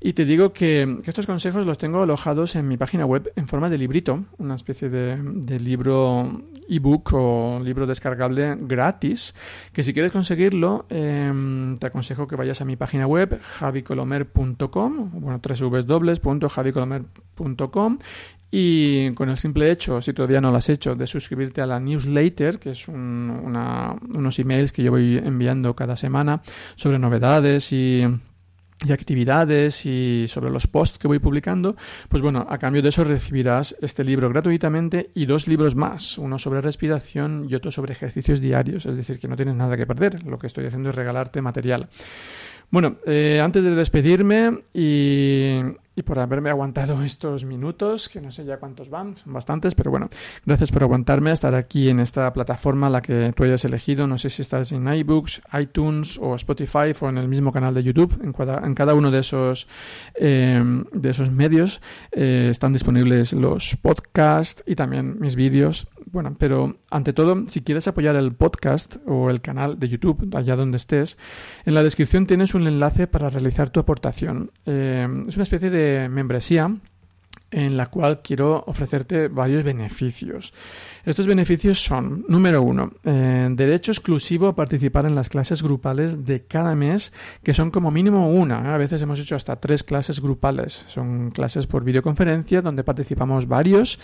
Y 0.00 0.12
te 0.12 0.24
digo 0.24 0.52
que, 0.52 0.98
estos 1.04 1.26
consejos 1.26 1.66
los 1.66 1.76
tengo 1.76 2.00
alojados 2.00 2.54
en 2.54 2.68
mi 2.68 2.76
página 2.76 3.06
web 3.06 3.32
en 3.34 3.48
forma 3.48 3.68
de 3.68 3.78
librito, 3.78 4.24
una 4.38 4.54
especie 4.54 4.88
de, 4.88 5.58
libro 5.58 6.44
ebook 6.68 7.12
o 7.12 7.60
libro 7.60 7.88
descargable 7.88 8.56
gratis, 8.60 9.34
que 9.72 9.82
si 9.82 9.92
quieres 9.92 10.12
conseguirlo, 10.12 10.86
em, 10.90 11.76
te 11.78 11.88
aconsejo 11.88 12.28
que 12.28 12.36
vayas 12.36 12.60
a 12.60 12.64
mi 12.64 12.76
página 12.76 13.04
web, 13.04 13.40
javicolomer 13.42 14.27
.com, 14.32 15.20
bueno, 15.20 15.40
www.javicolomer.com 15.42 17.98
y 18.50 19.12
con 19.12 19.28
el 19.28 19.36
simple 19.36 19.70
hecho, 19.70 20.00
si 20.00 20.14
todavía 20.14 20.40
no 20.40 20.50
lo 20.50 20.56
has 20.56 20.70
hecho, 20.70 20.94
de 20.94 21.06
suscribirte 21.06 21.60
a 21.60 21.66
la 21.66 21.78
newsletter, 21.78 22.58
que 22.58 22.70
es 22.70 22.88
unos 22.88 24.38
emails 24.38 24.72
que 24.72 24.82
yo 24.82 24.90
voy 24.90 25.18
enviando 25.18 25.76
cada 25.76 25.96
semana 25.96 26.40
sobre 26.74 26.98
novedades 26.98 27.72
y 27.72 28.04
actividades 28.90 29.84
y 29.84 30.26
sobre 30.28 30.50
los 30.50 30.66
posts 30.66 30.98
que 30.98 31.08
voy 31.08 31.18
publicando, 31.18 31.76
pues 32.08 32.22
bueno, 32.22 32.46
a 32.48 32.56
cambio 32.58 32.80
de 32.80 32.88
eso 32.88 33.04
recibirás 33.04 33.76
este 33.82 34.02
libro 34.02 34.30
gratuitamente 34.30 35.10
y 35.14 35.26
dos 35.26 35.46
libros 35.46 35.76
más, 35.76 36.16
uno 36.16 36.38
sobre 36.38 36.62
respiración 36.62 37.46
y 37.50 37.54
otro 37.54 37.70
sobre 37.70 37.92
ejercicios 37.92 38.40
diarios, 38.40 38.86
es 38.86 38.96
decir, 38.96 39.18
que 39.18 39.28
no 39.28 39.36
tienes 39.36 39.56
nada 39.56 39.76
que 39.76 39.86
perder, 39.86 40.24
lo 40.24 40.38
que 40.38 40.46
estoy 40.46 40.64
haciendo 40.66 40.88
es 40.90 40.94
regalarte 40.94 41.42
material. 41.42 41.90
Bueno, 42.70 42.96
eh, 43.06 43.40
antes 43.42 43.64
de 43.64 43.74
despedirme 43.74 44.62
y, 44.74 45.60
y 45.98 46.02
por 46.02 46.18
haberme 46.18 46.50
aguantado 46.50 47.02
estos 47.04 47.44
minutos, 47.44 48.08
que 48.08 48.20
no 48.20 48.30
sé 48.30 48.44
ya 48.44 48.58
cuántos 48.58 48.88
van, 48.88 49.16
son 49.16 49.32
bastantes, 49.32 49.74
pero 49.74 49.90
bueno, 49.90 50.08
gracias 50.46 50.70
por 50.70 50.82
aguantarme, 50.82 51.32
estar 51.32 51.54
aquí 51.54 51.88
en 51.88 52.00
esta 52.00 52.32
plataforma, 52.32 52.88
la 52.88 53.02
que 53.02 53.32
tú 53.34 53.44
hayas 53.44 53.64
elegido, 53.64 54.06
no 54.06 54.16
sé 54.18 54.30
si 54.30 54.42
estás 54.42 54.70
en 54.72 54.86
iBooks, 54.86 55.42
iTunes 55.60 56.18
o 56.18 56.34
Spotify 56.36 56.92
o 57.00 57.08
en 57.08 57.18
el 57.18 57.28
mismo 57.28 57.52
canal 57.52 57.74
de 57.74 57.82
YouTube, 57.82 58.18
en 58.22 58.32
cada, 58.32 58.64
en 58.66 58.74
cada 58.74 58.94
uno 58.94 59.10
de 59.10 59.18
esos, 59.20 59.66
eh, 60.14 60.62
de 60.92 61.10
esos 61.10 61.30
medios 61.30 61.82
eh, 62.12 62.48
están 62.50 62.72
disponibles 62.72 63.32
los 63.32 63.76
podcasts 63.76 64.62
y 64.66 64.76
también 64.76 65.18
mis 65.18 65.34
vídeos, 65.34 65.88
bueno, 66.12 66.36
pero 66.38 66.78
ante 66.90 67.12
todo, 67.12 67.44
si 67.48 67.62
quieres 67.62 67.88
apoyar 67.88 68.16
el 68.16 68.32
podcast 68.32 68.96
o 69.06 69.30
el 69.30 69.40
canal 69.40 69.78
de 69.78 69.88
YouTube, 69.88 70.34
allá 70.36 70.56
donde 70.56 70.76
estés, 70.76 71.18
en 71.64 71.74
la 71.74 71.82
descripción 71.82 72.26
tienes 72.26 72.54
un 72.54 72.66
enlace 72.66 73.06
para 73.06 73.28
realizar 73.28 73.70
tu 73.70 73.80
aportación. 73.80 74.50
Eh, 74.66 75.06
es 75.26 75.36
una 75.36 75.42
especie 75.42 75.70
de 75.70 76.08
membresía 76.08 76.76
en 77.50 77.76
la 77.76 77.86
cual 77.86 78.20
quiero 78.22 78.62
ofrecerte 78.66 79.28
varios 79.28 79.64
beneficios. 79.64 80.52
Estos 81.04 81.26
beneficios 81.26 81.82
son, 81.82 82.26
número 82.28 82.60
uno, 82.60 82.92
eh, 83.04 83.48
derecho 83.52 83.92
exclusivo 83.92 84.48
a 84.48 84.54
participar 84.54 85.06
en 85.06 85.14
las 85.14 85.30
clases 85.30 85.62
grupales 85.62 86.26
de 86.26 86.42
cada 86.42 86.74
mes, 86.74 87.12
que 87.42 87.54
son 87.54 87.70
como 87.70 87.90
mínimo 87.90 88.30
una. 88.30 88.62
¿eh? 88.64 88.74
A 88.74 88.76
veces 88.76 89.00
hemos 89.00 89.18
hecho 89.18 89.34
hasta 89.34 89.56
tres 89.56 89.82
clases 89.82 90.20
grupales. 90.20 90.84
Son 90.88 91.30
clases 91.30 91.66
por 91.66 91.84
videoconferencia 91.84 92.60
donde 92.60 92.84
participamos 92.84 93.48
varios 93.48 93.98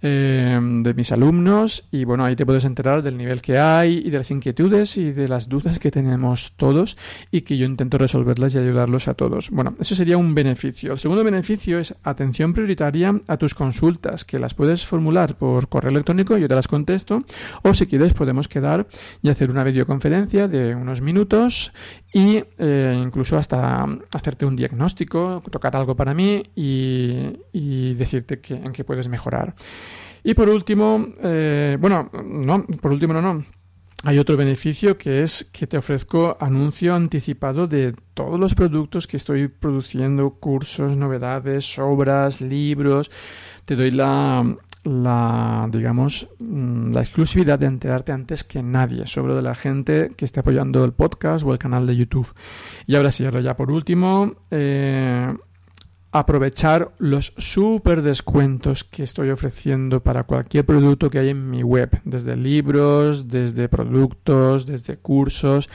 eh, 0.00 0.58
de 0.60 0.94
mis 0.94 1.12
alumnos 1.12 1.86
y 1.90 2.04
bueno, 2.04 2.24
ahí 2.24 2.36
te 2.36 2.46
puedes 2.46 2.64
enterar 2.64 3.02
del 3.02 3.18
nivel 3.18 3.42
que 3.42 3.58
hay 3.58 3.98
y 3.98 4.10
de 4.10 4.18
las 4.18 4.30
inquietudes 4.30 4.96
y 4.96 5.12
de 5.12 5.28
las 5.28 5.50
dudas 5.50 5.78
que 5.78 5.90
tenemos 5.90 6.54
todos 6.56 6.96
y 7.30 7.42
que 7.42 7.58
yo 7.58 7.66
intento 7.66 7.98
resolverlas 7.98 8.54
y 8.54 8.58
ayudarlos 8.58 9.08
a 9.08 9.14
todos. 9.14 9.50
Bueno, 9.50 9.74
eso 9.78 9.94
sería 9.94 10.16
un 10.16 10.34
beneficio. 10.34 10.92
El 10.92 10.98
segundo 10.98 11.22
beneficio 11.22 11.78
es 11.78 11.94
atención 12.02 12.54
prioritaria 12.54 12.85
a 13.26 13.36
tus 13.36 13.54
consultas, 13.54 14.24
que 14.24 14.38
las 14.38 14.54
puedes 14.54 14.86
formular 14.86 15.36
por 15.36 15.68
correo 15.68 15.90
electrónico 15.90 16.36
yo 16.36 16.48
te 16.48 16.54
las 16.54 16.68
contesto. 16.68 17.20
O 17.62 17.74
si 17.74 17.86
quieres 17.86 18.14
podemos 18.14 18.48
quedar 18.48 18.86
y 19.22 19.28
hacer 19.28 19.50
una 19.50 19.64
videoconferencia 19.64 20.48
de 20.48 20.74
unos 20.74 21.00
minutos 21.00 21.72
y 22.12 22.42
eh, 22.58 22.98
incluso 23.00 23.36
hasta 23.36 23.86
hacerte 24.14 24.46
un 24.46 24.56
diagnóstico, 24.56 25.42
tocar 25.50 25.76
algo 25.76 25.96
para 25.96 26.14
mí 26.14 26.42
y, 26.54 27.94
decirte 27.94 28.40
que, 28.40 28.54
en 28.54 28.72
qué 28.72 28.84
puedes 28.84 29.08
mejorar. 29.08 29.54
Y 30.22 30.34
por 30.34 30.48
último, 30.48 31.06
eh, 31.22 31.76
bueno, 31.80 32.10
no, 32.24 32.64
por 32.80 32.92
último 32.92 33.14
no, 33.14 33.22
no. 33.22 33.55
Hay 34.04 34.18
otro 34.18 34.36
beneficio 34.36 34.98
que 34.98 35.22
es 35.22 35.48
que 35.52 35.66
te 35.66 35.78
ofrezco 35.78 36.36
anuncio 36.38 36.94
anticipado 36.94 37.66
de 37.66 37.94
todos 38.14 38.38
los 38.38 38.54
productos 38.54 39.06
que 39.06 39.16
estoy 39.16 39.48
produciendo, 39.48 40.30
cursos, 40.30 40.96
novedades, 40.96 41.78
obras, 41.78 42.40
libros. 42.40 43.10
Te 43.64 43.74
doy 43.74 43.90
la, 43.90 44.44
la, 44.86 45.68
digamos, 45.72 46.28
mm, 46.38 46.92
la 46.92 47.00
exclusividad 47.00 47.58
de 47.58 47.66
enterarte 47.66 48.12
antes 48.12 48.44
que 48.44 48.62
nadie 48.62 49.06
sobre 49.06 49.34
de 49.34 49.42
la 49.42 49.54
gente 49.54 50.12
que 50.16 50.24
esté 50.24 50.40
apoyando 50.40 50.84
el 50.84 50.92
podcast 50.92 51.44
o 51.44 51.52
el 51.52 51.58
canal 51.58 51.86
de 51.86 51.96
YouTube. 51.96 52.32
Y 52.86 52.94
ahora 52.94 53.10
sí, 53.10 53.24
ahora 53.24 53.40
ya 53.40 53.56
por 53.56 53.70
último, 53.70 54.34
eh, 54.50 55.34
aprovechar 56.18 56.92
los 56.98 57.34
super 57.36 58.02
descuentos 58.02 58.84
que 58.84 59.02
estoy 59.02 59.30
ofreciendo 59.30 60.02
para 60.02 60.24
cualquier 60.24 60.64
producto 60.64 61.10
que 61.10 61.18
hay 61.18 61.30
en 61.30 61.50
mi 61.50 61.62
web, 61.62 62.00
desde 62.04 62.36
libros, 62.36 63.28
desde 63.28 63.68
productos, 63.68 64.66
desde 64.66 64.96
cursos, 64.96 65.68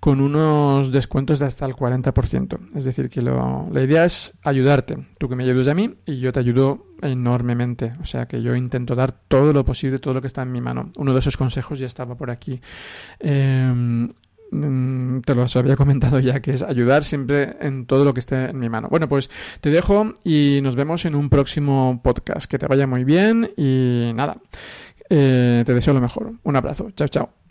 con 0.00 0.20
unos 0.20 0.92
descuentos 0.92 1.38
de 1.38 1.46
hasta 1.46 1.66
el 1.66 1.74
40%. 1.74 2.58
Es 2.74 2.84
decir, 2.84 3.08
que 3.08 3.22
la 3.22 3.82
idea 3.82 4.04
es 4.04 4.38
ayudarte, 4.42 5.06
tú 5.18 5.28
que 5.28 5.36
me 5.36 5.44
ayudes 5.44 5.68
a 5.68 5.74
mí 5.74 5.94
y 6.06 6.18
yo 6.18 6.32
te 6.32 6.40
ayudo 6.40 6.86
enormemente. 7.02 7.92
O 8.00 8.04
sea 8.04 8.26
que 8.26 8.42
yo 8.42 8.54
intento 8.54 8.94
dar 8.94 9.12
todo 9.12 9.52
lo 9.52 9.64
posible, 9.64 9.98
todo 9.98 10.14
lo 10.14 10.20
que 10.20 10.26
está 10.26 10.42
en 10.42 10.52
mi 10.52 10.60
mano. 10.60 10.90
Uno 10.96 11.12
de 11.12 11.18
esos 11.18 11.36
consejos 11.36 11.78
ya 11.78 11.86
estaba 11.86 12.16
por 12.16 12.30
aquí. 12.30 12.60
Mm, 13.22 14.06
te 15.24 15.34
lo 15.34 15.46
había 15.54 15.76
comentado 15.76 16.18
ya, 16.18 16.40
que 16.40 16.52
es 16.52 16.62
ayudar 16.62 17.04
siempre 17.04 17.56
en 17.60 17.86
todo 17.86 18.04
lo 18.04 18.14
que 18.14 18.20
esté 18.20 18.50
en 18.50 18.58
mi 18.58 18.68
mano. 18.68 18.88
Bueno, 18.90 19.08
pues 19.08 19.30
te 19.60 19.70
dejo 19.70 20.14
y 20.24 20.60
nos 20.62 20.76
vemos 20.76 21.04
en 21.04 21.14
un 21.14 21.28
próximo 21.28 22.00
podcast. 22.02 22.50
Que 22.50 22.58
te 22.58 22.66
vaya 22.66 22.86
muy 22.86 23.04
bien 23.04 23.50
y 23.56 24.12
nada, 24.14 24.38
eh, 25.10 25.62
te 25.64 25.74
deseo 25.74 25.94
lo 25.94 26.00
mejor. 26.00 26.32
Un 26.42 26.56
abrazo. 26.56 26.90
Chao, 26.96 27.08
chao. 27.08 27.43